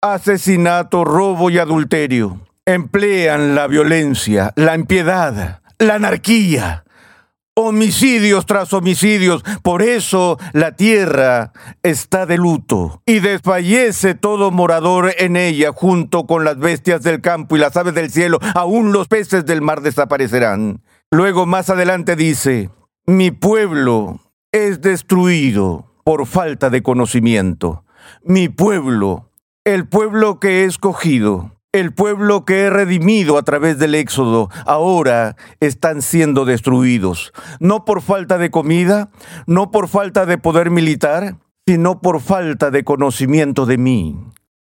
Asesinato, 0.00 1.04
robo 1.04 1.50
y 1.50 1.58
adulterio 1.58 2.40
emplean 2.66 3.54
la 3.54 3.68
violencia, 3.68 4.52
la 4.56 4.74
impiedad, 4.74 5.60
la 5.78 5.94
anarquía, 5.94 6.84
homicidios 7.56 8.46
tras 8.46 8.72
homicidios. 8.72 9.42
Por 9.62 9.82
eso 9.82 10.38
la 10.52 10.76
tierra 10.76 11.52
está 11.82 12.26
de 12.26 12.36
luto 12.36 13.02
y 13.06 13.18
desfallece 13.18 14.14
todo 14.14 14.50
morador 14.50 15.12
en 15.18 15.36
ella 15.36 15.72
junto 15.74 16.26
con 16.26 16.44
las 16.44 16.58
bestias 16.58 17.02
del 17.02 17.20
campo 17.20 17.56
y 17.56 17.58
las 17.58 17.76
aves 17.76 17.94
del 17.94 18.10
cielo. 18.10 18.38
Aún 18.54 18.92
los 18.92 19.08
peces 19.08 19.44
del 19.46 19.62
mar 19.62 19.80
desaparecerán. 19.80 20.82
Luego 21.10 21.46
más 21.46 21.70
adelante 21.70 22.14
dice, 22.14 22.70
mi 23.06 23.30
pueblo 23.30 24.20
es 24.52 24.80
destruido 24.80 25.94
por 26.04 26.26
falta 26.26 26.70
de 26.70 26.82
conocimiento. 26.82 27.84
Mi 28.22 28.48
pueblo, 28.48 29.30
el 29.64 29.88
pueblo 29.88 30.40
que 30.40 30.60
he 30.60 30.64
escogido, 30.64 31.55
el 31.80 31.92
pueblo 31.92 32.44
que 32.44 32.62
he 32.62 32.70
redimido 32.70 33.38
a 33.38 33.42
través 33.42 33.78
del 33.78 33.94
éxodo 33.94 34.50
ahora 34.64 35.36
están 35.60 36.02
siendo 36.02 36.44
destruidos, 36.44 37.32
no 37.60 37.84
por 37.84 38.02
falta 38.02 38.38
de 38.38 38.50
comida, 38.50 39.10
no 39.46 39.70
por 39.70 39.88
falta 39.88 40.26
de 40.26 40.38
poder 40.38 40.70
militar, 40.70 41.36
sino 41.66 42.00
por 42.00 42.20
falta 42.20 42.70
de 42.70 42.84
conocimiento 42.84 43.66
de 43.66 43.78
mí. 43.78 44.16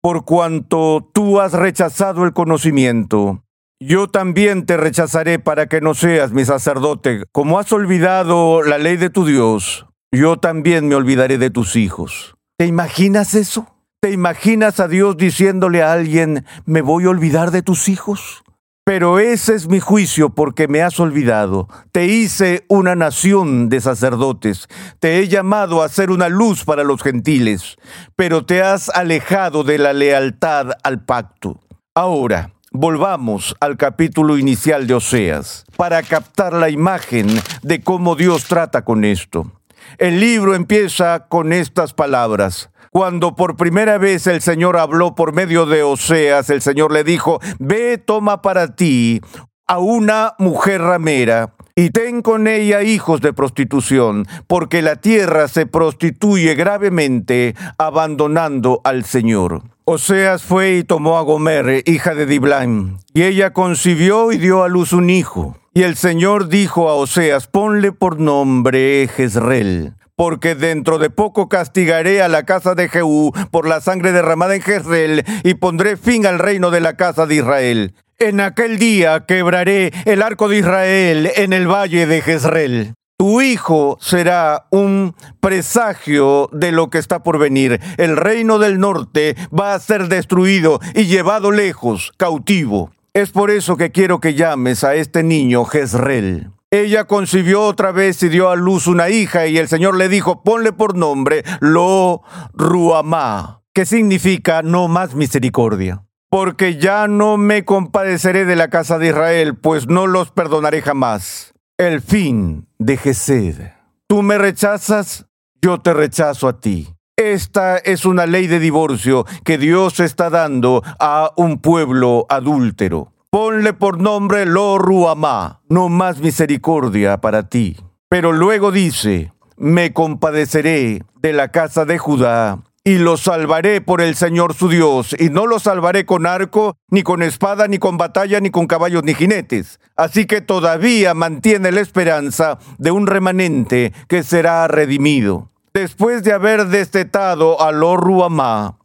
Por 0.01 0.25
cuanto 0.25 1.09
tú 1.13 1.39
has 1.39 1.53
rechazado 1.53 2.25
el 2.25 2.33
conocimiento, 2.33 3.43
yo 3.79 4.07
también 4.07 4.65
te 4.65 4.77
rechazaré 4.77 5.37
para 5.37 5.67
que 5.67 5.81
no 5.81 5.93
seas 5.93 6.31
mi 6.31 6.45
sacerdote. 6.45 7.23
Como 7.31 7.59
has 7.59 7.71
olvidado 7.71 8.63
la 8.63 8.77
ley 8.77 8.97
de 8.97 9.09
tu 9.09 9.25
Dios, 9.25 9.85
yo 10.11 10.37
también 10.37 10.87
me 10.87 10.95
olvidaré 10.95 11.37
de 11.37 11.49
tus 11.49 11.75
hijos. 11.75 12.35
¿Te 12.57 12.65
imaginas 12.65 13.35
eso? 13.35 13.76
¿Te 14.07 14.13
imaginas 14.13 14.79
a 14.79 14.87
Dios 14.87 15.17
diciéndole 15.17 15.83
a 15.83 15.91
alguien, 15.91 16.45
me 16.63 16.81
voy 16.81 17.03
a 17.03 17.09
olvidar 17.09 17.51
de 17.51 17.61
tus 17.61 17.89
hijos? 17.89 18.41
Pero 18.85 19.19
ese 19.19 19.53
es 19.53 19.67
mi 19.67 19.81
juicio 19.81 20.29
porque 20.29 20.69
me 20.69 20.81
has 20.81 20.97
olvidado. 21.01 21.67
Te 21.91 22.05
hice 22.05 22.63
una 22.69 22.95
nación 22.95 23.67
de 23.67 23.81
sacerdotes. 23.81 24.69
Te 25.01 25.19
he 25.19 25.27
llamado 25.27 25.83
a 25.83 25.89
ser 25.89 26.09
una 26.09 26.29
luz 26.29 26.63
para 26.63 26.85
los 26.85 27.03
gentiles, 27.03 27.75
pero 28.15 28.45
te 28.45 28.61
has 28.61 28.87
alejado 28.87 29.65
de 29.65 29.77
la 29.77 29.91
lealtad 29.91 30.69
al 30.83 31.03
pacto. 31.03 31.59
Ahora, 31.93 32.51
volvamos 32.71 33.57
al 33.59 33.75
capítulo 33.75 34.37
inicial 34.37 34.87
de 34.87 34.93
Oseas 34.93 35.65
para 35.75 36.01
captar 36.01 36.53
la 36.53 36.69
imagen 36.69 37.27
de 37.61 37.81
cómo 37.81 38.15
Dios 38.15 38.45
trata 38.45 38.85
con 38.85 39.03
esto. 39.03 39.51
El 39.97 40.21
libro 40.21 40.55
empieza 40.55 41.27
con 41.27 41.51
estas 41.51 41.93
palabras. 41.93 42.69
Cuando 42.91 43.36
por 43.36 43.56
primera 43.56 43.98
vez 43.98 44.27
el 44.27 44.41
Señor 44.41 44.77
habló 44.77 45.15
por 45.15 45.34
medio 45.34 45.65
de 45.65 45.84
Oseas, 45.84 46.50
el 46.50 46.62
Señor 46.62 46.91
le 46.91 47.03
dijo, 47.03 47.39
ve, 47.60 47.98
toma 47.98 48.41
para 48.41 48.75
ti 48.75 49.22
a 49.67 49.79
una 49.79 50.34
mujer 50.39 50.82
ramera 50.82 51.53
y 51.75 51.91
ten 51.91 52.24
con 52.24 52.48
ella 52.48 52.82
hijos 52.82 53.22
de 53.22 53.34
prostitución, 53.34 54.25
porque 54.48 54.82
la 54.82 54.96
tierra 54.96 55.48
se 55.48 55.67
prostituye 55.67 56.56
gravemente 56.56 57.56
abandonando 57.77 58.82
al 58.84 59.06
Señor. 59.06 59.62
Oseas 59.86 60.41
fue 60.44 60.77
y 60.77 60.84
tomó 60.84 61.17
a 61.17 61.22
Gomer, 61.22 61.84
hija 61.86 62.15
de 62.15 62.25
Diblaim, 62.25 62.98
y 63.13 63.24
ella 63.24 63.53
concibió 63.53 64.32
y 64.32 64.38
dio 64.38 64.63
a 64.63 64.70
luz 64.70 64.91
un 64.91 65.10
hijo. 65.10 65.56
Y 65.74 65.84
el 65.84 65.96
Señor 65.96 66.48
dijo 66.48 66.89
a 66.89 66.96
Oseas, 66.96 67.46
ponle 67.46 67.91
por 67.91 68.20
nombre 68.20 69.08
Jezreel, 69.15 69.94
porque 70.17 70.55
dentro 70.55 70.97
de 70.97 71.12
poco 71.12 71.47
castigaré 71.47 72.21
a 72.21 72.27
la 72.27 72.43
casa 72.43 72.75
de 72.75 72.89
Jehú 72.89 73.31
por 73.51 73.67
la 73.67 73.79
sangre 73.79 74.12
derramada 74.12 74.55
en 74.55 74.63
Jezreel 74.63 75.24
y 75.43 75.53
pondré 75.53 75.95
fin 75.95 76.25
al 76.25 76.39
reino 76.39 76.71
de 76.71 76.81
la 76.81 76.97
casa 76.97 77.27
de 77.27 77.36
Israel. 77.36 77.93
En 78.17 78.41
aquel 78.41 78.79
día 78.79 79.25
quebraré 79.27 79.93
el 80.05 80.24
arco 80.24 80.50
de 80.50 80.57
Israel 80.57 81.31
en 81.36 81.53
el 81.53 81.67
valle 81.67 82.07
de 82.07 82.21
Jezreel. 82.21 82.93
Tu 83.15 83.41
hijo 83.41 83.97
será 84.01 84.65
un 84.71 85.15
presagio 85.39 86.50
de 86.51 86.71
lo 86.71 86.89
que 86.89 86.97
está 86.97 87.21
por 87.21 87.38
venir. 87.38 87.79
El 87.97 88.17
reino 88.17 88.57
del 88.57 88.79
norte 88.79 89.36
va 89.57 89.75
a 89.75 89.79
ser 89.79 90.07
destruido 90.07 90.79
y 90.95 91.05
llevado 91.05 91.51
lejos, 91.51 92.12
cautivo. 92.17 92.91
Es 93.13 93.31
por 93.31 93.51
eso 93.51 93.77
que 93.77 93.91
quiero 93.91 94.19
que 94.19 94.33
llames 94.33 94.83
a 94.83 94.95
este 94.95 95.21
niño 95.21 95.65
Jezreel. 95.65 96.56
Ella 96.69 97.05
concibió 97.05 97.62
otra 97.62 97.93
vez 97.93 98.21
y 98.24 98.27
dio 98.27 98.50
a 98.50 98.57
luz 98.57 98.88
una 98.88 99.07
hija 99.07 99.47
y 99.47 99.57
el 99.57 99.69
Señor 99.69 99.95
le 99.95 100.09
dijo, 100.09 100.43
ponle 100.43 100.74
por 100.74 100.97
nombre 100.97 101.45
Lo 101.62 102.24
Ruamá, 102.53 103.62
que 103.74 103.86
significa 103.86 104.62
no 104.63 104.89
más 104.89 105.15
misericordia. 105.15 106.03
Porque 106.29 106.75
ya 106.75 107.07
no 107.07 107.38
me 107.38 107.63
compadeceré 107.63 108.43
de 108.43 108.57
la 108.57 108.69
casa 108.69 108.97
de 108.97 109.07
Israel, 109.07 109.55
pues 109.55 109.88
no 109.88 110.07
los 110.07 110.31
perdonaré 110.31 110.81
jamás. 110.81 111.53
El 111.77 112.01
fin 112.01 112.67
de 112.79 112.97
Gesed. 112.97 113.71
Tú 114.07 114.21
me 114.21 114.38
rechazas, 114.38 115.25
yo 115.62 115.79
te 115.79 115.93
rechazo 115.93 116.50
a 116.50 116.59
ti. 116.59 116.89
Esta 117.15 117.77
es 117.77 118.03
una 118.03 118.25
ley 118.25 118.47
de 118.47 118.59
divorcio 118.59 119.25
que 119.45 119.57
Dios 119.57 120.01
está 120.01 120.29
dando 120.29 120.83
a 121.00 121.31
un 121.38 121.62
pueblo 121.62 122.25
adúltero. 122.27 123.13
Ponle 123.29 123.74
por 123.74 124.00
nombre 124.00 124.46
Lo 124.46 124.77
Ruamá, 124.77 125.60
no 125.67 125.89
más 125.89 126.19
misericordia 126.19 127.17
para 127.17 127.50
ti. 127.50 127.75
Pero 128.07 128.31
luego 128.31 128.72
dice, 128.72 129.34
me 129.57 129.91
compadeceré 129.91 131.03
de 131.22 131.34
la 131.34 131.50
casa 131.50 131.84
de 131.84 131.98
Judá 131.98 132.63
y 132.86 133.00
lo 133.00 133.17
salvaré 133.17 133.81
por 133.81 134.00
el 134.00 134.15
Señor 134.15 134.53
su 134.53 134.69
Dios, 134.69 135.13
y 135.19 135.29
no 135.29 135.46
lo 135.46 135.60
salvaré 135.60 136.05
con 136.05 136.25
arco, 136.25 136.77
ni 136.89 137.03
con 137.03 137.22
espada, 137.22 137.67
ni 137.67 137.79
con 137.79 137.98
batalla, 137.98 138.39
ni 138.39 138.50
con 138.50 138.65
caballos, 138.65 139.03
ni 139.03 139.13
jinetes. 139.13 139.81
Así 139.98 140.25
que 140.25 140.39
todavía 140.39 141.13
mantiene 141.13 141.74
la 141.74 141.81
esperanza 141.81 142.60
de 142.77 142.91
un 142.91 143.07
remanente 143.07 143.91
que 144.07 144.24
será 144.24 144.69
redimido. 144.69 145.51
Después 145.74 146.24
de 146.24 146.31
haber 146.31 146.67
destetado 146.67 147.62
a 147.62 147.74
Lo 147.74 147.98
Ruamá, 147.98 148.77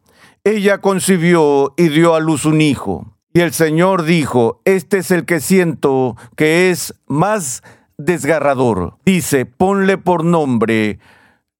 ella 0.43 0.79
concibió 0.79 1.73
y 1.77 1.87
dio 1.87 2.13
a 2.13 2.19
luz 2.19 2.43
un 2.43 2.59
hijo. 2.59 3.12
Y 3.33 3.39
el 3.39 3.51
Señor 3.51 4.03
dijo, 4.03 4.61
este 4.63 4.99
es 4.99 5.09
el 5.09 5.25
que 5.25 5.39
siento 5.39 6.15
que 6.35 6.69
es 6.69 6.93
más 7.07 7.63
desgarrador. 7.97 8.97
Dice, 9.05 9.47
ponle 9.47 9.97
por 9.97 10.23
nombre 10.23 10.99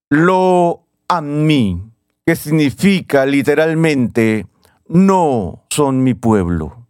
lo 0.09 0.85
a 1.07 1.21
mí, 1.21 1.81
que 2.27 2.35
significa 2.35 3.25
literalmente, 3.25 4.45
no 4.87 5.63
son 5.71 6.03
mi 6.03 6.13
pueblo. 6.13 6.87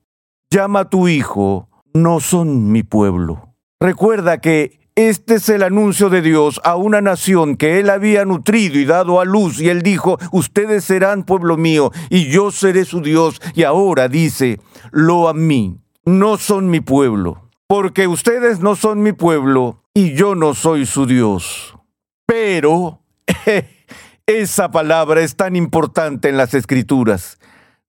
Llama 0.50 0.82
a 0.82 0.90
tu 0.90 1.08
hijo, 1.08 1.70
no 1.94 2.20
son 2.20 2.70
mi 2.70 2.84
pueblo. 2.84 3.56
Recuerda 3.80 4.40
que 4.40 4.83
este 4.96 5.36
es 5.36 5.50
el 5.50 5.64
anuncio 5.64 6.10
de 6.10 6.22
Dios 6.22 6.62
a 6.64 6.76
una 6.76 7.02
nación 7.02 7.58
que 7.58 7.80
él 7.80 7.90
había 7.90 8.26
nutrido 8.26 8.78
y 8.78 8.86
dado 8.86 9.20
a 9.20 9.26
luz, 9.26 9.60
y 9.60 9.70
él 9.70 9.82
dijo, 9.82 10.20
ustedes 10.32 10.84
serán 10.84 11.24
pueblo 11.24 11.58
mío, 11.58 11.92
y 12.10 12.30
yo 12.30 12.52
seré 12.52 12.86
su 12.86 13.02
Dios. 13.02 13.42
Y 13.56 13.64
ahora 13.64 14.08
dice, 14.08 14.60
lo 14.92 15.28
a 15.30 15.34
mí, 15.34 15.80
no 16.06 16.38
son 16.38 16.70
mi 16.70 16.80
pueblo, 16.80 17.50
porque 17.68 18.08
ustedes 18.08 18.60
no 18.60 18.76
son 18.76 19.02
mi 19.02 19.14
pueblo, 19.14 19.84
y 19.96 20.14
yo 20.14 20.36
no 20.36 20.54
soy 20.54 20.86
su 20.86 21.06
Dios. 21.08 21.76
Pero 22.26 23.02
esa 24.28 24.70
palabra 24.72 25.22
es 25.22 25.36
tan 25.36 25.56
importante 25.56 26.30
en 26.30 26.38
las 26.38 26.54
escrituras. 26.54 27.40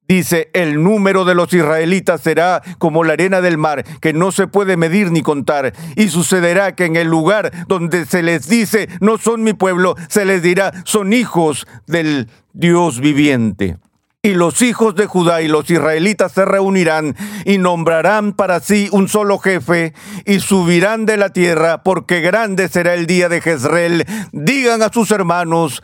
Dice, 0.07 0.51
el 0.53 0.83
número 0.83 1.25
de 1.25 1.35
los 1.35 1.53
israelitas 1.53 2.21
será 2.21 2.63
como 2.79 3.05
la 3.05 3.15
arena 3.15 3.41
del 3.41 3.57
mar, 3.57 3.85
que 4.01 4.13
no 4.13 4.33
se 4.33 4.47
puede 4.47 4.77
medir 4.77 5.11
ni 5.11 5.23
contar. 5.23 5.73
Y 5.97 6.09
sucederá 6.09 6.75
que 6.75 6.85
en 6.85 6.97
el 6.97 7.09
lugar 7.09 7.51
donde 7.69 8.05
se 8.05 8.23
les 8.23 8.49
dice, 8.49 8.89
no 9.01 9.19
son 9.19 9.43
mi 9.43 9.55
pueblo, 9.55 9.95
se 10.09 10.25
les 10.25 10.43
dirá, 10.43 10.73
son 10.85 11.13
hijos 11.13 11.67
del 11.87 12.29
Dios 12.53 13.01
viviente. 13.01 13.79
Y 14.23 14.33
los 14.35 14.63
hijos 14.63 14.95
de 14.95 15.07
Judá 15.07 15.43
y 15.43 15.49
los 15.49 15.69
israelitas 15.71 16.33
se 16.33 16.47
reunirán 16.47 17.15
y 17.45 17.59
nombrarán 17.59 18.33
para 18.33 18.61
sí 18.61 18.89
un 18.91 19.09
solo 19.09 19.39
jefe 19.39 19.93
y 20.25 20.41
subirán 20.41 21.05
de 21.05 21.19
la 21.19 21.29
tierra, 21.29 21.83
porque 21.83 22.21
grande 22.21 22.69
será 22.69 22.95
el 22.95 23.07
día 23.07 23.29
de 23.29 23.43
Jezreel. 23.43 24.07
Digan 24.33 24.81
a 24.81 24.91
sus 24.91 25.11
hermanos, 25.11 25.83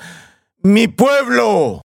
mi 0.62 0.88
pueblo, 0.88 1.82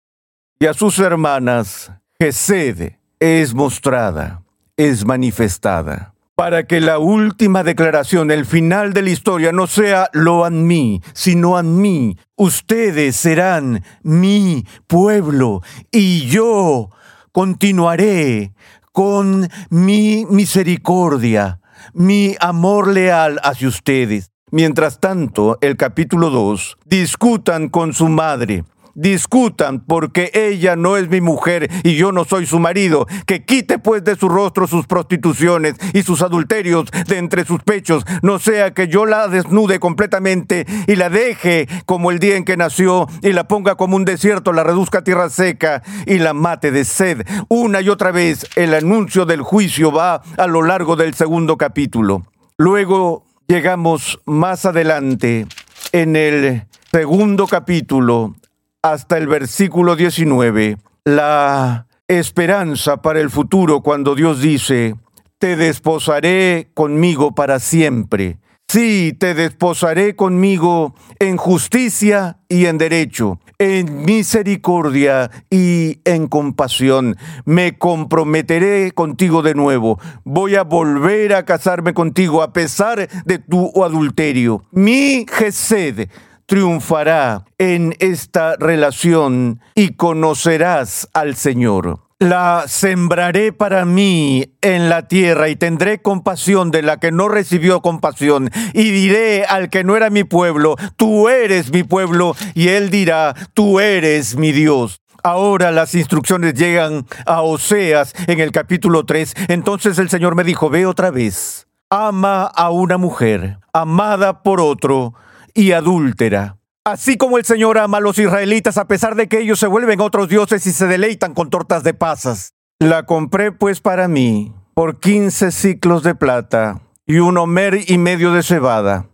y 0.60 0.66
a 0.66 0.74
sus 0.74 0.98
hermanas, 1.00 1.92
Gesed 2.24 2.94
es 3.20 3.54
mostrada, 3.54 4.44
es 4.78 5.06
manifestada 5.06 6.14
para 6.36 6.66
que 6.66 6.80
la 6.80 6.98
última 6.98 7.64
declaración, 7.64 8.32
el 8.32 8.46
final 8.46 8.94
de 8.94 9.02
la 9.02 9.10
historia, 9.10 9.52
no 9.52 9.68
sea 9.68 10.10
lo 10.14 10.46
an 10.46 10.66
mí, 10.66 11.02
sino 11.12 11.58
an 11.58 11.82
mí. 11.82 12.18
Ustedes 12.38 13.18
serán 13.18 13.84
mi 14.04 14.66
pueblo 14.88 15.64
y 15.92 16.26
yo 16.28 16.92
continuaré 17.34 18.54
con 18.94 19.50
mi 19.70 20.26
misericordia, 20.30 21.60
mi 21.94 22.38
amor 22.40 22.88
leal 22.88 23.38
hacia 23.44 23.68
ustedes. 23.68 24.32
Mientras 24.50 25.02
tanto, 25.02 25.58
el 25.60 25.76
capítulo 25.76 26.30
2, 26.30 26.78
discutan 26.86 27.68
con 27.68 27.92
su 27.92 28.08
madre 28.08 28.64
discutan 28.96 29.80
porque 29.80 30.32
ella 30.34 30.76
no 30.76 30.98
es 30.98 31.10
mi 31.10 31.22
mujer 31.22 31.70
y 31.84 31.96
yo 31.96 32.12
no 32.12 32.26
soy 32.26 32.46
su 32.46 32.60
marido, 32.60 33.08
que 33.26 33.44
quite 33.46 33.80
pues 33.80 34.04
de 34.04 34.16
su 34.16 34.30
rostro 34.30 34.68
sus 34.68 34.88
prostituciones 34.88 35.76
y 35.94 36.04
sus 36.04 36.22
adulterios 36.22 36.90
de 37.08 37.18
entre 37.18 37.46
sus 37.46 37.62
pechos, 37.64 38.06
no 38.22 38.40
sea 38.40 38.74
que 38.74 38.88
yo 38.88 39.06
la 39.06 39.28
desnude 39.28 39.80
completamente 39.80 40.66
y 40.88 40.96
la 40.96 41.10
deje 41.10 41.68
como 41.86 42.12
el 42.12 42.20
día 42.20 42.36
en 42.36 42.46
que 42.46 42.58
nació 42.58 43.08
y 43.22 43.34
la 43.34 43.48
ponga 43.48 43.76
como 43.76 43.96
un 43.96 44.06
desierto, 44.06 44.54
la 44.54 44.64
reduzca 44.64 45.00
a 45.00 45.04
tierra 45.04 45.30
seca 45.30 45.84
y 46.06 46.20
la 46.20 46.34
mate 46.34 46.72
de 46.72 46.86
sed. 46.86 47.26
Una 47.50 47.82
y 47.82 47.90
otra 47.90 48.12
vez 48.12 48.46
el 48.56 48.74
anuncio 48.74 49.26
del 49.26 49.42
juicio 49.42 49.92
va 49.92 50.22
a 50.38 50.48
lo 50.48 50.62
largo 50.62 50.96
del 50.96 51.14
segundo 51.14 51.58
capítulo. 51.58 52.24
Luego 52.58 53.26
llegamos 53.48 54.20
más 54.26 54.66
adelante 54.66 55.48
en 55.92 56.16
el 56.16 56.64
segundo 56.92 57.48
capítulo 57.48 58.36
hasta 58.84 59.18
el 59.18 59.28
versículo 59.28 59.96
19, 59.96 60.78
la 61.06 61.88
esperanza 62.10 63.02
para 63.02 63.22
el 63.22 63.30
futuro 63.30 63.80
cuando 63.82 64.14
Dios 64.14 64.42
dice, 64.42 64.96
te 65.40 65.56
desposaré 65.56 66.70
conmigo 66.74 67.34
para 67.34 67.60
siempre. 67.60 68.40
Sí, 68.68 69.16
te 69.18 69.36
desposaré 69.36 70.16
conmigo 70.16 70.96
en 71.20 71.38
justicia 71.38 72.40
y 72.50 72.66
en 72.66 72.78
derecho, 72.78 73.40
en 73.58 74.04
misericordia 74.04 75.32
y 75.50 76.02
en 76.04 76.28
compasión. 76.28 77.16
Me 77.46 77.78
comprometeré 77.78 78.92
contigo 78.92 79.44
de 79.44 79.54
nuevo. 79.54 80.00
Voy 80.26 80.56
a 80.56 80.64
volver 80.64 81.36
a 81.36 81.46
casarme 81.46 81.94
contigo 81.94 82.42
a 82.42 82.52
pesar 82.52 83.08
de 83.26 83.40
tu 83.40 83.84
adulterio. 83.84 84.64
Mi 84.72 85.26
Gesed 85.32 86.10
triunfará 86.46 87.46
en 87.58 87.96
esta 88.00 88.56
relación 88.58 89.62
y 89.76 89.96
conocerás 89.96 91.10
al 91.14 91.36
Señor. 91.36 92.00
La 92.20 92.66
sembraré 92.68 93.52
para 93.52 93.84
mí 93.84 94.54
en 94.62 94.88
la 94.88 95.08
tierra 95.10 95.50
y 95.50 95.58
tendré 95.58 96.02
compasión 96.02 96.72
de 96.72 96.82
la 96.82 96.98
que 96.98 97.12
no 97.12 97.28
recibió 97.28 97.82
compasión 97.82 98.50
y 98.74 98.92
diré 98.92 99.44
al 99.44 99.70
que 99.70 99.84
no 99.84 99.98
era 99.98 100.10
mi 100.10 100.24
pueblo, 100.24 100.78
tú 100.96 101.28
eres 101.28 101.74
mi 101.74 101.84
pueblo 101.84 102.36
y 102.54 102.70
él 102.70 102.90
dirá, 102.90 103.36
tú 103.54 103.82
eres 103.82 104.38
mi 104.38 104.54
Dios. 104.54 105.02
Ahora 105.22 105.72
las 105.72 105.96
instrucciones 105.96 106.54
llegan 106.54 107.06
a 107.26 107.42
Oseas 107.42 108.14
en 108.28 108.40
el 108.40 108.52
capítulo 108.52 109.06
3. 109.06 109.34
Entonces 109.50 109.98
el 109.98 110.10
Señor 110.10 110.36
me 110.36 110.44
dijo, 110.44 110.70
ve 110.70 110.86
otra 110.86 111.12
vez, 111.12 111.68
ama 111.90 112.44
a 112.44 112.70
una 112.72 112.98
mujer, 112.98 113.60
amada 113.74 114.44
por 114.44 114.62
otro, 114.62 115.14
y 115.54 115.72
adúltera. 115.72 116.58
Así 116.86 117.16
como 117.16 117.38
el 117.38 117.46
Señor 117.46 117.78
ama 117.78 117.98
a 117.98 118.02
los 118.02 118.20
israelitas 118.20 118.78
a 118.78 118.88
pesar 118.88 119.16
de 119.16 119.28
que 119.28 119.40
ellos 119.40 119.60
se 119.60 119.68
vuelven 119.68 120.02
otros 120.02 120.28
dioses 120.28 120.68
y 120.68 120.72
se 120.72 120.88
deleitan 120.88 121.34
con 121.34 121.50
tortas 121.50 121.84
de 121.84 121.94
pasas. 121.94 122.54
La 122.80 123.06
compré 123.06 123.52
pues 123.54 123.80
para 123.80 124.08
mí 124.08 124.54
por 124.74 125.00
quince 125.00 125.52
ciclos 125.52 126.04
de 126.04 126.16
plata 126.16 126.82
y 127.06 127.20
un 127.20 127.38
homer 127.38 127.80
y 127.88 127.98
medio 127.98 128.34
de 128.34 128.44
cebada. 128.44 129.08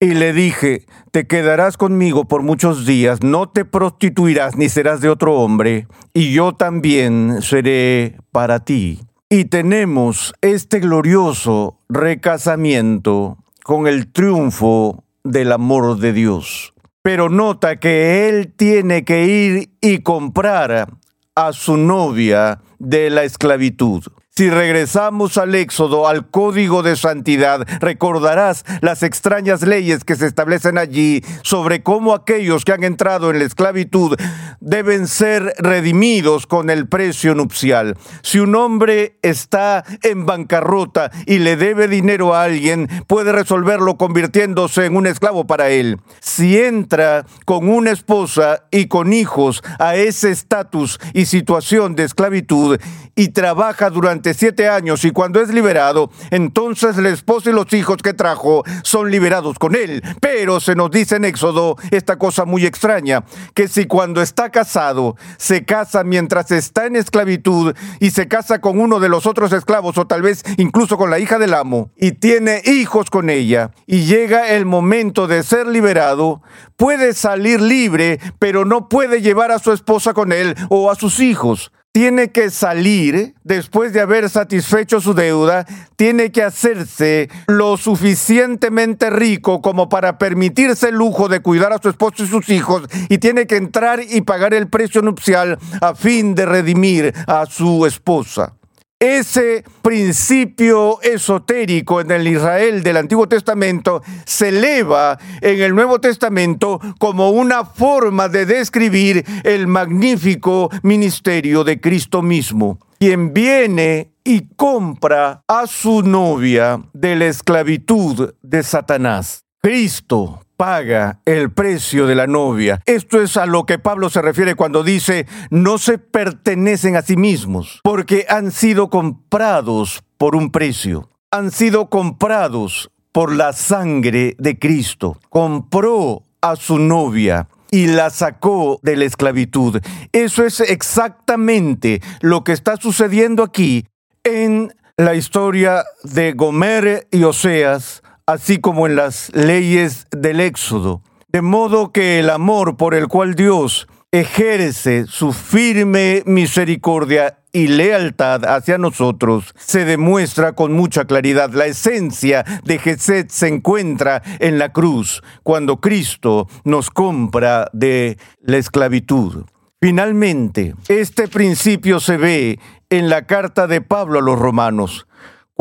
Y 0.00 0.14
le 0.14 0.32
dije, 0.32 0.86
te 1.12 1.26
quedarás 1.26 1.76
conmigo 1.76 2.24
por 2.24 2.42
muchos 2.42 2.86
días, 2.86 3.22
no 3.22 3.48
te 3.48 3.64
prostituirás 3.64 4.56
ni 4.56 4.68
serás 4.68 5.00
de 5.00 5.08
otro 5.08 5.34
hombre, 5.34 5.86
y 6.12 6.32
yo 6.32 6.54
también 6.54 7.40
seré 7.40 8.18
para 8.32 8.64
ti. 8.64 9.00
Y 9.28 9.44
tenemos 9.44 10.34
este 10.40 10.80
glorioso 10.80 11.78
recasamiento 11.88 13.38
con 13.62 13.86
el 13.86 14.10
triunfo 14.10 15.01
del 15.24 15.52
amor 15.52 15.98
de 15.98 16.12
Dios. 16.12 16.74
Pero 17.02 17.28
nota 17.28 17.80
que 17.80 18.28
él 18.28 18.52
tiene 18.54 19.04
que 19.04 19.26
ir 19.26 19.70
y 19.80 19.98
comprar 20.02 20.88
a 21.34 21.52
su 21.52 21.76
novia 21.76 22.60
de 22.78 23.10
la 23.10 23.24
esclavitud. 23.24 24.04
Si 24.34 24.48
regresamos 24.48 25.36
al 25.36 25.54
Éxodo, 25.54 26.08
al 26.08 26.26
código 26.26 26.82
de 26.82 26.96
santidad, 26.96 27.68
recordarás 27.80 28.64
las 28.80 29.02
extrañas 29.02 29.60
leyes 29.60 30.04
que 30.04 30.16
se 30.16 30.26
establecen 30.26 30.78
allí 30.78 31.22
sobre 31.42 31.82
cómo 31.82 32.14
aquellos 32.14 32.64
que 32.64 32.72
han 32.72 32.82
entrado 32.82 33.30
en 33.30 33.40
la 33.40 33.44
esclavitud 33.44 34.16
deben 34.60 35.06
ser 35.06 35.52
redimidos 35.58 36.46
con 36.46 36.70
el 36.70 36.88
precio 36.88 37.34
nupcial. 37.34 37.98
Si 38.22 38.38
un 38.38 38.54
hombre 38.54 39.18
está 39.20 39.84
en 40.02 40.24
bancarrota 40.24 41.10
y 41.26 41.40
le 41.40 41.56
debe 41.56 41.86
dinero 41.86 42.34
a 42.34 42.44
alguien, 42.44 42.88
puede 43.06 43.32
resolverlo 43.32 43.98
convirtiéndose 43.98 44.86
en 44.86 44.96
un 44.96 45.06
esclavo 45.06 45.46
para 45.46 45.68
él. 45.68 46.00
Si 46.20 46.58
entra 46.58 47.26
con 47.44 47.68
una 47.68 47.90
esposa 47.90 48.64
y 48.70 48.86
con 48.86 49.12
hijos 49.12 49.62
a 49.78 49.94
ese 49.94 50.30
estatus 50.30 50.98
y 51.12 51.26
situación 51.26 51.96
de 51.96 52.04
esclavitud 52.04 52.78
y 53.14 53.28
trabaja 53.28 53.90
durante 53.90 54.21
siete 54.34 54.68
años 54.68 55.04
y 55.04 55.10
cuando 55.10 55.40
es 55.40 55.48
liberado, 55.52 56.10
entonces 56.30 56.96
la 56.96 57.10
esposa 57.10 57.50
y 57.50 57.52
los 57.52 57.72
hijos 57.72 57.98
que 57.98 58.14
trajo 58.14 58.62
son 58.82 59.10
liberados 59.10 59.58
con 59.58 59.74
él. 59.74 60.02
Pero 60.20 60.60
se 60.60 60.74
nos 60.74 60.90
dice 60.90 61.16
en 61.16 61.24
Éxodo 61.24 61.76
esta 61.90 62.18
cosa 62.18 62.44
muy 62.44 62.64
extraña, 62.64 63.24
que 63.54 63.68
si 63.68 63.86
cuando 63.86 64.22
está 64.22 64.50
casado 64.50 65.16
se 65.36 65.64
casa 65.64 66.04
mientras 66.04 66.50
está 66.50 66.86
en 66.86 66.96
esclavitud 66.96 67.74
y 68.00 68.10
se 68.10 68.28
casa 68.28 68.60
con 68.60 68.78
uno 68.80 69.00
de 69.00 69.08
los 69.08 69.26
otros 69.26 69.52
esclavos 69.52 69.98
o 69.98 70.06
tal 70.06 70.22
vez 70.22 70.44
incluso 70.56 70.96
con 70.96 71.10
la 71.10 71.18
hija 71.18 71.38
del 71.38 71.54
amo 71.54 71.90
y 71.96 72.12
tiene 72.12 72.62
hijos 72.64 73.10
con 73.10 73.30
ella 73.30 73.72
y 73.86 74.04
llega 74.04 74.48
el 74.48 74.66
momento 74.66 75.26
de 75.26 75.42
ser 75.42 75.66
liberado, 75.66 76.42
puede 76.76 77.14
salir 77.14 77.60
libre, 77.60 78.20
pero 78.38 78.64
no 78.64 78.88
puede 78.88 79.20
llevar 79.20 79.50
a 79.50 79.58
su 79.58 79.72
esposa 79.72 80.14
con 80.14 80.32
él 80.32 80.54
o 80.68 80.90
a 80.90 80.94
sus 80.94 81.20
hijos 81.20 81.72
tiene 81.92 82.32
que 82.32 82.50
salir 82.50 83.34
después 83.44 83.92
de 83.92 84.00
haber 84.00 84.30
satisfecho 84.30 85.00
su 85.00 85.12
deuda, 85.12 85.66
tiene 85.96 86.32
que 86.32 86.42
hacerse 86.42 87.28
lo 87.46 87.76
suficientemente 87.76 89.10
rico 89.10 89.60
como 89.60 89.90
para 89.90 90.18
permitirse 90.18 90.88
el 90.88 90.94
lujo 90.94 91.28
de 91.28 91.40
cuidar 91.40 91.72
a 91.72 91.78
su 91.80 91.90
esposo 91.90 92.24
y 92.24 92.26
sus 92.26 92.48
hijos 92.48 92.84
y 93.10 93.18
tiene 93.18 93.46
que 93.46 93.56
entrar 93.56 94.00
y 94.02 94.22
pagar 94.22 94.54
el 94.54 94.68
precio 94.68 95.02
nupcial 95.02 95.58
a 95.82 95.94
fin 95.94 96.34
de 96.34 96.46
redimir 96.46 97.12
a 97.26 97.44
su 97.46 97.84
esposa. 97.84 98.54
Ese 99.02 99.64
principio 99.82 101.02
esotérico 101.02 102.00
en 102.00 102.12
el 102.12 102.28
Israel 102.28 102.84
del 102.84 102.98
Antiguo 102.98 103.26
Testamento 103.26 104.00
se 104.24 104.50
eleva 104.50 105.18
en 105.40 105.60
el 105.60 105.74
Nuevo 105.74 106.00
Testamento 106.00 106.78
como 107.00 107.30
una 107.30 107.64
forma 107.64 108.28
de 108.28 108.46
describir 108.46 109.24
el 109.42 109.66
magnífico 109.66 110.70
ministerio 110.84 111.64
de 111.64 111.80
Cristo 111.80 112.22
mismo, 112.22 112.78
quien 113.00 113.34
viene 113.34 114.12
y 114.22 114.54
compra 114.54 115.42
a 115.48 115.66
su 115.66 116.02
novia 116.02 116.80
de 116.92 117.16
la 117.16 117.26
esclavitud 117.26 118.34
de 118.40 118.62
Satanás. 118.62 119.42
Cristo 119.60 120.42
paga 120.56 121.20
el 121.24 121.50
precio 121.52 122.06
de 122.06 122.14
la 122.14 122.26
novia. 122.26 122.80
Esto 122.86 123.20
es 123.20 123.36
a 123.36 123.46
lo 123.46 123.66
que 123.66 123.78
Pablo 123.78 124.10
se 124.10 124.22
refiere 124.22 124.54
cuando 124.54 124.82
dice, 124.82 125.26
no 125.50 125.78
se 125.78 125.98
pertenecen 125.98 126.96
a 126.96 127.02
sí 127.02 127.16
mismos, 127.16 127.80
porque 127.82 128.26
han 128.28 128.52
sido 128.52 128.90
comprados 128.90 130.02
por 130.18 130.36
un 130.36 130.50
precio. 130.50 131.08
Han 131.30 131.50
sido 131.50 131.88
comprados 131.88 132.90
por 133.12 133.34
la 133.34 133.52
sangre 133.52 134.36
de 134.38 134.58
Cristo. 134.58 135.18
Compró 135.28 136.22
a 136.40 136.56
su 136.56 136.78
novia 136.78 137.48
y 137.70 137.86
la 137.86 138.10
sacó 138.10 138.78
de 138.82 138.96
la 138.96 139.04
esclavitud. 139.04 139.80
Eso 140.12 140.44
es 140.44 140.60
exactamente 140.60 142.02
lo 142.20 142.44
que 142.44 142.52
está 142.52 142.76
sucediendo 142.76 143.42
aquí 143.42 143.86
en 144.24 144.72
la 144.96 145.14
historia 145.14 145.84
de 146.04 146.32
Gomer 146.32 147.08
y 147.10 147.24
Oseas, 147.24 148.02
así 148.26 148.58
como 148.58 148.86
en 148.86 148.96
las 148.96 149.30
leyes 149.34 150.06
del 150.10 150.40
Éxodo. 150.40 151.02
De 151.28 151.42
modo 151.42 151.92
que 151.92 152.20
el 152.20 152.30
amor 152.30 152.76
por 152.76 152.94
el 152.94 153.08
cual 153.08 153.34
Dios 153.34 153.88
ejerce 154.10 155.06
su 155.06 155.32
firme 155.32 156.22
misericordia 156.26 157.38
y 157.52 157.68
lealtad 157.68 158.44
hacia 158.44 158.78
nosotros 158.78 159.54
se 159.58 159.84
demuestra 159.84 160.52
con 160.52 160.72
mucha 160.72 161.06
claridad. 161.06 161.50
La 161.52 161.66
esencia 161.66 162.44
de 162.64 162.78
Gesed 162.78 163.28
se 163.28 163.48
encuentra 163.48 164.22
en 164.38 164.58
la 164.58 164.72
cruz, 164.72 165.22
cuando 165.42 165.80
Cristo 165.80 166.48
nos 166.64 166.90
compra 166.90 167.68
de 167.72 168.18
la 168.40 168.58
esclavitud. 168.58 169.44
Finalmente, 169.80 170.74
este 170.88 171.28
principio 171.28 171.98
se 172.00 172.16
ve 172.16 172.58
en 172.88 173.08
la 173.08 173.26
carta 173.26 173.66
de 173.66 173.80
Pablo 173.80 174.18
a 174.18 174.22
los 174.22 174.38
romanos 174.38 175.06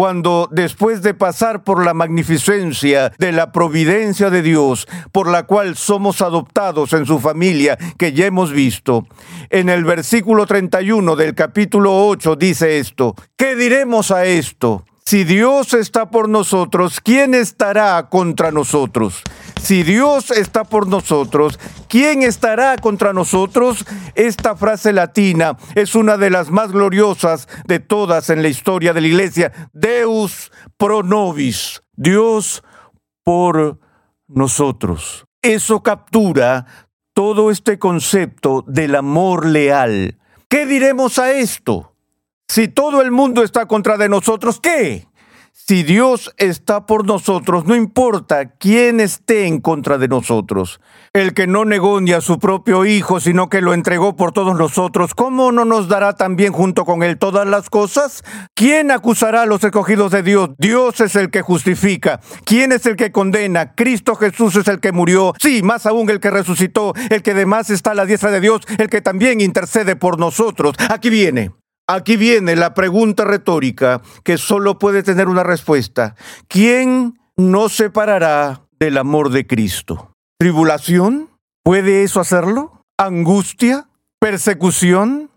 cuando 0.01 0.49
después 0.49 1.03
de 1.03 1.13
pasar 1.13 1.63
por 1.63 1.85
la 1.85 1.93
magnificencia 1.93 3.13
de 3.19 3.31
la 3.31 3.51
providencia 3.51 4.31
de 4.31 4.41
Dios, 4.41 4.87
por 5.11 5.29
la 5.29 5.43
cual 5.43 5.75
somos 5.75 6.23
adoptados 6.23 6.93
en 6.93 7.05
su 7.05 7.19
familia, 7.19 7.77
que 7.99 8.11
ya 8.11 8.25
hemos 8.25 8.51
visto, 8.51 9.05
en 9.51 9.69
el 9.69 9.85
versículo 9.85 10.47
31 10.47 11.15
del 11.15 11.35
capítulo 11.35 12.07
8 12.07 12.35
dice 12.35 12.79
esto, 12.79 13.13
¿qué 13.37 13.55
diremos 13.55 14.09
a 14.09 14.25
esto? 14.25 14.85
Si 15.11 15.25
Dios 15.25 15.73
está 15.73 16.09
por 16.09 16.29
nosotros, 16.29 17.01
¿quién 17.01 17.33
estará 17.33 18.07
contra 18.07 18.49
nosotros? 18.49 19.23
Si 19.61 19.83
Dios 19.83 20.31
está 20.31 20.63
por 20.63 20.87
nosotros, 20.87 21.59
¿quién 21.89 22.23
estará 22.23 22.77
contra 22.77 23.11
nosotros? 23.11 23.83
Esta 24.15 24.55
frase 24.55 24.93
latina 24.93 25.57
es 25.75 25.95
una 25.95 26.15
de 26.15 26.29
las 26.29 26.49
más 26.49 26.71
gloriosas 26.71 27.49
de 27.65 27.81
todas 27.81 28.29
en 28.29 28.41
la 28.41 28.47
historia 28.47 28.93
de 28.93 29.01
la 29.01 29.07
iglesia. 29.07 29.69
Deus 29.73 30.49
pro 30.77 31.03
nobis, 31.03 31.81
Dios 31.91 32.63
por 33.25 33.79
nosotros. 34.29 35.25
Eso 35.41 35.83
captura 35.83 36.87
todo 37.13 37.51
este 37.51 37.77
concepto 37.79 38.63
del 38.65 38.95
amor 38.95 39.45
leal. 39.45 40.17
¿Qué 40.47 40.65
diremos 40.65 41.19
a 41.19 41.33
esto? 41.33 41.90
Si 42.51 42.67
todo 42.67 43.01
el 43.01 43.11
mundo 43.11 43.43
está 43.43 43.65
contra 43.65 43.95
de 43.95 44.09
nosotros, 44.09 44.59
¿qué? 44.59 45.07
Si 45.53 45.83
Dios 45.83 46.33
está 46.35 46.85
por 46.85 47.05
nosotros, 47.05 47.63
no 47.63 47.77
importa 47.77 48.49
quién 48.57 48.99
esté 48.99 49.47
en 49.47 49.61
contra 49.61 49.97
de 49.97 50.09
nosotros. 50.09 50.81
El 51.13 51.33
que 51.33 51.47
no 51.47 51.63
negó 51.63 52.01
ni 52.01 52.11
a 52.11 52.19
su 52.19 52.39
propio 52.39 52.83
Hijo, 52.83 53.21
sino 53.21 53.47
que 53.47 53.61
lo 53.61 53.73
entregó 53.73 54.17
por 54.17 54.33
todos 54.33 54.57
nosotros, 54.57 55.13
¿cómo 55.15 55.53
no 55.53 55.63
nos 55.63 55.87
dará 55.87 56.17
también 56.17 56.51
junto 56.51 56.83
con 56.83 57.03
Él 57.03 57.17
todas 57.17 57.47
las 57.47 57.69
cosas? 57.69 58.21
¿Quién 58.53 58.91
acusará 58.91 59.43
a 59.43 59.45
los 59.45 59.63
escogidos 59.63 60.11
de 60.11 60.21
Dios? 60.21 60.49
Dios 60.57 60.99
es 60.99 61.15
el 61.15 61.31
que 61.31 61.41
justifica. 61.43 62.19
¿Quién 62.43 62.73
es 62.73 62.85
el 62.85 62.97
que 62.97 63.13
condena? 63.13 63.75
Cristo 63.75 64.15
Jesús 64.15 64.57
es 64.57 64.67
el 64.67 64.81
que 64.81 64.91
murió. 64.91 65.33
Sí, 65.39 65.63
más 65.63 65.85
aún 65.85 66.09
el 66.09 66.19
que 66.19 66.29
resucitó, 66.29 66.93
el 67.11 67.23
que 67.23 67.31
además 67.31 67.69
está 67.69 67.91
a 67.91 67.95
la 67.95 68.05
diestra 68.05 68.29
de 68.29 68.41
Dios, 68.41 68.59
el 68.77 68.89
que 68.89 68.99
también 68.99 69.39
intercede 69.39 69.95
por 69.95 70.19
nosotros. 70.19 70.75
Aquí 70.89 71.09
viene. 71.09 71.60
Aquí 71.93 72.15
viene 72.15 72.55
la 72.55 72.73
pregunta 72.73 73.25
retórica 73.25 74.01
que 74.23 74.37
solo 74.37 74.79
puede 74.79 75.03
tener 75.03 75.27
una 75.27 75.43
respuesta. 75.43 76.15
¿Quién 76.47 77.19
nos 77.35 77.73
separará 77.73 78.61
del 78.79 78.97
amor 78.97 79.29
de 79.29 79.45
Cristo? 79.45 80.13
¿Tribulación? 80.39 81.29
¿Puede 81.65 82.03
eso 82.03 82.21
hacerlo? 82.21 82.85
¿Angustia? 82.97 83.89
¿Persecución? 84.19 85.31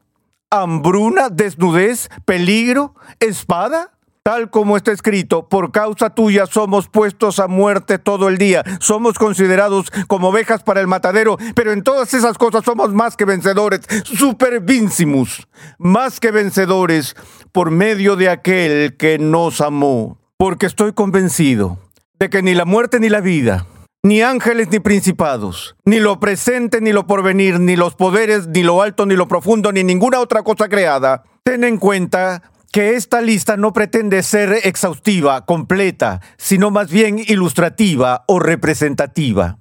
¿Hambruna? 0.49 1.29
¿Desnudez? 1.29 2.09
¿Peligro? 2.25 2.95
¿Espada? 3.19 3.94
Tal 4.27 4.49
como 4.49 4.79
está 4.79 4.91
escrito, 4.91 5.51
por 5.51 5.71
causa 5.71 6.09
tuya 6.09 6.47
somos 6.47 6.89
puestos 6.89 7.39
a 7.39 7.47
muerte 7.47 7.99
todo 7.99 8.31
el 8.31 8.39
día, 8.39 8.65
somos 8.81 9.19
considerados 9.19 9.93
como 10.07 10.31
ovejas 10.31 10.63
para 10.63 10.81
el 10.81 10.87
matadero, 10.87 11.37
pero 11.55 11.73
en 11.73 11.83
todas 11.83 12.15
esas 12.15 12.39
cosas 12.39 12.65
somos 12.65 12.95
más 12.95 13.19
que 13.19 13.27
vencedores, 13.27 13.83
supervincimus, 14.05 15.47
más 15.77 16.21
que 16.21 16.31
vencedores 16.31 17.15
por 17.53 17.71
medio 17.71 18.17
de 18.17 18.31
aquel 18.31 18.97
que 18.97 19.19
nos 19.19 19.61
amó. 19.61 20.19
Porque 20.39 20.65
estoy 20.65 20.95
convencido 20.95 21.79
de 22.19 22.31
que 22.31 22.41
ni 22.41 22.55
la 22.55 22.65
muerte 22.65 23.01
ni 23.01 23.11
la 23.11 23.21
vida, 23.21 23.67
ni 24.03 24.23
ángeles 24.23 24.69
ni 24.71 24.79
principados, 24.79 25.77
ni 25.85 26.01
lo 26.01 26.19
presente 26.19 26.81
ni 26.81 26.93
lo 26.95 27.07
porvenir, 27.07 27.61
ni 27.61 27.77
los 27.77 27.95
poderes, 27.95 28.47
ni 28.47 28.63
lo 28.63 28.81
alto 28.81 29.05
ni 29.05 29.17
lo 29.17 29.29
profundo, 29.29 29.71
ni 29.71 29.85
ninguna 29.85 30.21
otra 30.21 30.43
cosa 30.43 30.71
creada, 30.71 31.25
ten 31.43 31.63
en 31.63 31.77
cuenta 31.77 32.54
que 32.75 32.97
esta 32.97 33.21
lista 33.21 33.57
no 33.57 33.73
pretende 33.73 34.21
ser 34.25 34.53
exhaustiva, 34.65 35.47
completa, 35.47 36.21
sino 36.37 36.73
más 36.73 36.91
bien 36.91 37.21
ilustrativa 37.25 38.25
o 38.27 38.41
representativa. 38.41 39.59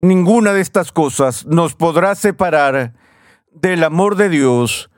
Ninguna 0.00 0.52
de 0.52 0.60
estas 0.60 0.92
cosas 0.92 1.44
nos 1.44 1.74
podrá 1.74 2.14
separar 2.14 2.92
del 3.50 3.82
amor 3.82 4.14
de 4.14 4.28
Dios 4.28 4.90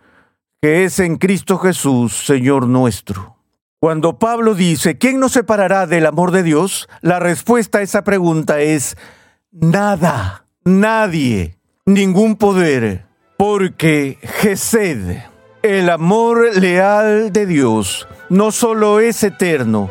que 0.60 0.84
es 0.84 0.98
en 0.98 1.16
Cristo 1.16 1.56
Jesús, 1.56 2.12
Señor 2.12 2.66
nuestro. 2.66 3.38
Cuando 3.80 4.18
Pablo 4.18 4.54
dice, 4.54 4.98
¿quién 4.98 5.18
nos 5.18 5.32
separará 5.32 5.86
del 5.86 6.04
amor 6.04 6.32
de 6.32 6.42
Dios? 6.42 6.86
La 7.00 7.18
respuesta 7.18 7.78
a 7.78 7.82
esa 7.82 8.04
pregunta 8.04 8.60
es 8.60 8.94
nada, 9.50 10.44
nadie, 10.64 11.56
ningún 11.86 12.36
poder, 12.36 13.06
porque 13.38 14.18
Gesed, 14.22 15.22
el 15.64 15.88
amor 15.88 16.58
leal 16.58 17.32
de 17.32 17.46
Dios 17.46 18.06
no 18.28 18.52
solo 18.52 19.00
es 19.00 19.22
eterno, 19.22 19.88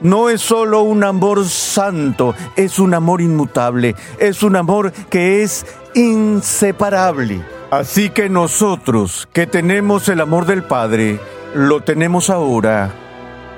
no 0.00 0.30
es 0.30 0.40
solo 0.40 0.82
un 0.82 1.02
amor 1.02 1.44
santo, 1.46 2.36
es 2.54 2.78
un 2.78 2.94
amor 2.94 3.20
inmutable, 3.20 3.96
es 4.20 4.44
un 4.44 4.54
amor 4.54 4.92
que 5.10 5.42
es 5.42 5.66
inseparable. 5.96 7.42
Así 7.72 8.10
que 8.10 8.28
nosotros 8.28 9.26
que 9.32 9.48
tenemos 9.48 10.08
el 10.08 10.20
amor 10.20 10.46
del 10.46 10.62
Padre, 10.62 11.18
lo 11.56 11.80
tenemos 11.80 12.30
ahora 12.30 12.92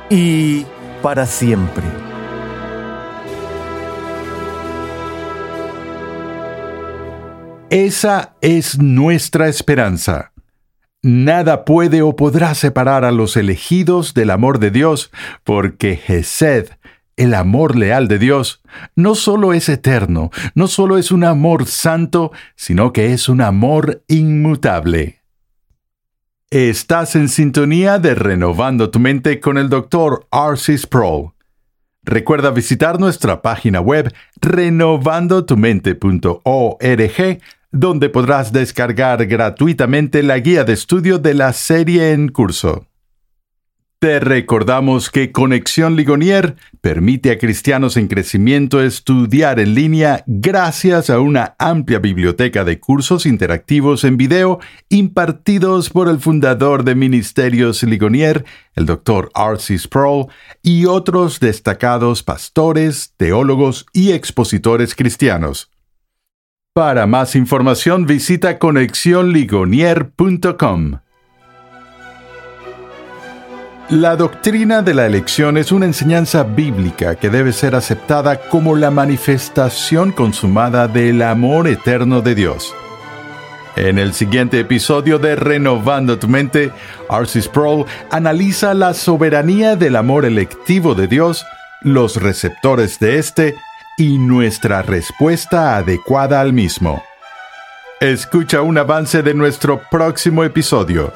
y 0.09 0.64
para 1.02 1.26
siempre. 1.26 1.85
Esa 7.68 8.33
es 8.40 8.78
nuestra 8.78 9.48
esperanza. 9.48 10.33
Nada 11.02 11.64
puede 11.64 12.02
o 12.02 12.16
podrá 12.16 12.54
separar 12.54 13.04
a 13.04 13.12
los 13.12 13.37
elegidos 13.37 14.14
del 14.14 14.30
amor 14.30 14.58
de 14.58 14.72
Dios, 14.72 15.12
porque 15.44 15.94
Gesed, 15.96 16.70
el 17.16 17.34
amor 17.34 17.76
leal 17.76 18.08
de 18.08 18.18
Dios, 18.18 18.62
no 18.96 19.14
solo 19.14 19.52
es 19.52 19.68
eterno, 19.68 20.32
no 20.54 20.66
solo 20.66 20.98
es 20.98 21.12
un 21.12 21.22
amor 21.22 21.66
santo, 21.66 22.32
sino 22.56 22.92
que 22.92 23.12
es 23.12 23.28
un 23.28 23.40
amor 23.40 24.02
inmutable. 24.08 25.22
Estás 26.50 27.14
en 27.14 27.28
sintonía 27.28 27.98
de 27.98 28.16
Renovando 28.16 28.90
tu 28.90 28.98
Mente 28.98 29.38
con 29.38 29.58
el 29.58 29.68
Dr. 29.68 30.26
Arcis 30.32 30.82
Sproul. 30.82 31.30
Recuerda 32.02 32.50
visitar 32.50 32.98
nuestra 32.98 33.40
página 33.42 33.80
web 33.80 34.12
renovandotumente.org 34.40 37.40
donde 37.70 38.09
podrás 38.09 38.52
descargar 38.52 39.26
gratuitamente 39.26 40.22
la 40.22 40.38
guía 40.38 40.64
de 40.64 40.72
estudio 40.72 41.18
de 41.18 41.35
la 41.35 41.52
serie 41.52 42.12
en 42.12 42.28
curso. 42.28 42.88
Te 44.00 44.20
recordamos 44.20 45.11
que 45.11 45.33
Conexión 45.33 45.96
Ligonier 45.96 46.54
permite 46.81 47.33
a 47.33 47.38
cristianos 47.38 47.96
en 47.96 48.07
crecimiento 48.07 48.81
estudiar 48.81 49.59
en 49.59 49.74
línea 49.74 50.22
gracias 50.28 51.11
a 51.11 51.18
una 51.18 51.57
amplia 51.59 51.98
biblioteca 51.98 52.62
de 52.62 52.78
cursos 52.78 53.26
interactivos 53.26 54.04
en 54.04 54.16
video 54.16 54.61
impartidos 54.88 55.90
por 55.90 56.09
el 56.09 56.20
fundador 56.20 56.85
de 56.85 56.94
Ministerios 56.94 57.83
Ligonier, 57.83 58.44
el 58.76 58.87
Dr. 58.87 59.31
R.C. 59.35 59.76
Sproul, 59.76 60.26
y 60.62 60.87
otros 60.87 61.40
destacados 61.40 62.22
pastores, 62.22 63.14
teólogos 63.16 63.85
y 63.92 64.12
expositores 64.12 64.94
cristianos. 64.94 65.72
Para 66.78 67.06
más 67.08 67.34
información 67.34 68.06
visita 68.06 68.60
conexionligonier.com. 68.60 71.00
La 73.88 74.14
doctrina 74.14 74.82
de 74.82 74.94
la 74.94 75.06
elección 75.06 75.56
es 75.56 75.72
una 75.72 75.86
enseñanza 75.86 76.44
bíblica 76.44 77.16
que 77.16 77.30
debe 77.30 77.52
ser 77.52 77.74
aceptada 77.74 78.48
como 78.48 78.76
la 78.76 78.92
manifestación 78.92 80.12
consumada 80.12 80.86
del 80.86 81.22
amor 81.22 81.66
eterno 81.66 82.20
de 82.20 82.36
Dios. 82.36 82.72
En 83.74 83.98
el 83.98 84.14
siguiente 84.14 84.60
episodio 84.60 85.18
de 85.18 85.34
Renovando 85.34 86.20
tu 86.20 86.28
Mente, 86.28 86.70
Arcis 87.08 87.46
Sproul 87.46 87.86
analiza 88.12 88.72
la 88.74 88.94
soberanía 88.94 89.74
del 89.74 89.96
amor 89.96 90.24
electivo 90.24 90.94
de 90.94 91.08
Dios, 91.08 91.44
los 91.82 92.22
receptores 92.22 93.00
de 93.00 93.18
este 93.18 93.56
y 93.98 94.16
nuestra 94.16 94.80
respuesta 94.80 95.76
adecuada 95.76 96.40
al 96.40 96.52
mismo. 96.52 97.02
Escucha 98.00 98.62
un 98.62 98.78
avance 98.78 99.24
de 99.24 99.34
nuestro 99.34 99.82
próximo 99.90 100.44
episodio. 100.44 101.12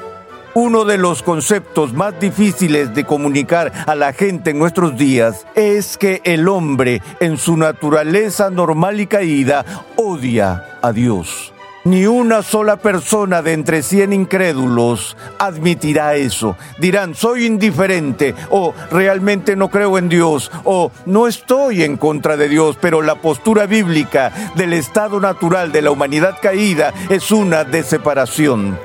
Uno 0.55 0.85
de 0.85 0.99
los 0.99 1.23
conceptos 1.23 1.93
más 1.93 2.19
difíciles 2.19 2.93
de 2.93 3.05
comunicar 3.05 3.73
a 3.87 3.95
la 3.95 4.13
gente 4.13 4.51
en 4.51 4.59
nuestros 4.59 4.99
días 4.99 5.47
es 5.55 5.97
que 5.97 6.21
el 6.25 6.49
hombre, 6.49 7.01
en 7.21 7.39
su 7.39 7.57
naturaleza 7.57 8.51
normal 8.51 9.01
y 9.01 9.07
caída, 9.07 9.65
odia 9.97 10.79
a 10.83 10.93
Dios. 10.93 11.52
Ni 11.85 12.07
una 12.07 12.43
sola 12.43 12.77
persona 12.77 13.43
de 13.43 13.55
entre 13.55 13.83
cien 13.83 14.13
incrédulos 14.13 15.17
admitirá 15.39 16.15
eso. 16.15 16.57
Dirán, 16.79 17.17
soy 17.17 17.45
indiferente, 17.45 18.37
o 18.51 18.73
realmente 18.93 19.57
no 19.57 19.69
creo 19.69 19.99
en 19.99 20.09
Dios, 20.09 20.53
o 20.63 20.93
no 21.07 21.27
estoy 21.27 21.83
en 21.83 21.97
contra 21.97 22.37
de 22.37 22.49
Dios, 22.49 22.79
pero 22.81 23.03
la 23.03 23.17
postura 23.17 23.67
bíblica 23.67 24.33
del 24.55 24.75
estado 24.75 25.19
natural 25.19 25.73
de 25.73 25.83
la 25.83 25.91
humanidad 25.91 26.37
caída 26.41 26.93
es 27.11 27.33
una 27.33 27.65
de 27.65 27.83
separación. 27.83 28.79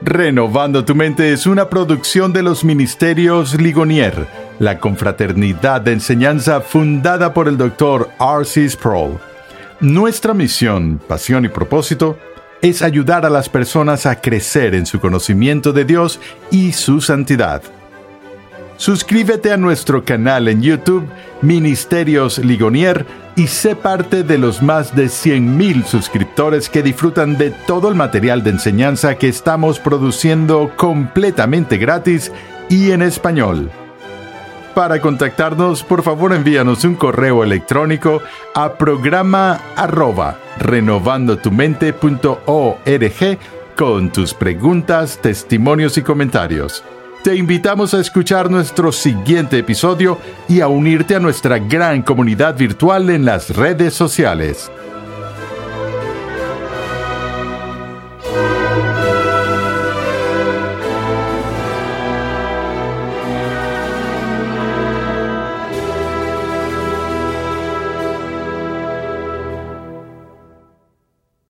Renovando 0.00 0.84
tu 0.84 0.94
mente 0.94 1.32
es 1.32 1.46
una 1.46 1.68
producción 1.68 2.32
de 2.32 2.42
los 2.42 2.62
Ministerios 2.62 3.60
Ligonier, 3.60 4.28
la 4.60 4.78
confraternidad 4.78 5.80
de 5.80 5.94
enseñanza 5.94 6.60
fundada 6.60 7.34
por 7.34 7.48
el 7.48 7.56
Dr. 7.56 8.10
R.C. 8.20 8.68
Sproul. 8.68 9.18
Nuestra 9.84 10.32
misión, 10.32 10.98
pasión 11.06 11.44
y 11.44 11.48
propósito 11.48 12.16
es 12.62 12.80
ayudar 12.80 13.26
a 13.26 13.28
las 13.28 13.50
personas 13.50 14.06
a 14.06 14.18
crecer 14.18 14.74
en 14.74 14.86
su 14.86 14.98
conocimiento 14.98 15.74
de 15.74 15.84
Dios 15.84 16.20
y 16.50 16.72
su 16.72 17.02
santidad. 17.02 17.62
Suscríbete 18.78 19.52
a 19.52 19.58
nuestro 19.58 20.02
canal 20.02 20.48
en 20.48 20.62
YouTube, 20.62 21.06
Ministerios 21.42 22.38
Ligonier, 22.38 23.04
y 23.36 23.46
sé 23.48 23.76
parte 23.76 24.22
de 24.22 24.38
los 24.38 24.62
más 24.62 24.96
de 24.96 25.04
100.000 25.04 25.84
suscriptores 25.84 26.70
que 26.70 26.82
disfrutan 26.82 27.36
de 27.36 27.50
todo 27.50 27.90
el 27.90 27.94
material 27.94 28.42
de 28.42 28.52
enseñanza 28.52 29.16
que 29.16 29.28
estamos 29.28 29.80
produciendo 29.80 30.72
completamente 30.76 31.76
gratis 31.76 32.32
y 32.70 32.92
en 32.92 33.02
español. 33.02 33.70
Para 34.74 35.00
contactarnos, 35.00 35.82
por 35.84 36.02
favor 36.02 36.34
envíanos 36.34 36.84
un 36.84 36.96
correo 36.96 37.44
electrónico 37.44 38.20
a 38.54 38.74
programa 38.74 39.60
arroba 39.76 40.36
renovandotumente.org 40.58 43.38
con 43.76 44.10
tus 44.10 44.34
preguntas, 44.34 45.20
testimonios 45.22 45.96
y 45.96 46.02
comentarios. 46.02 46.82
Te 47.22 47.36
invitamos 47.36 47.94
a 47.94 48.00
escuchar 48.00 48.50
nuestro 48.50 48.90
siguiente 48.90 49.58
episodio 49.58 50.18
y 50.48 50.60
a 50.60 50.66
unirte 50.66 51.14
a 51.14 51.20
nuestra 51.20 51.58
gran 51.58 52.02
comunidad 52.02 52.56
virtual 52.56 53.10
en 53.10 53.24
las 53.24 53.54
redes 53.56 53.94
sociales. 53.94 54.72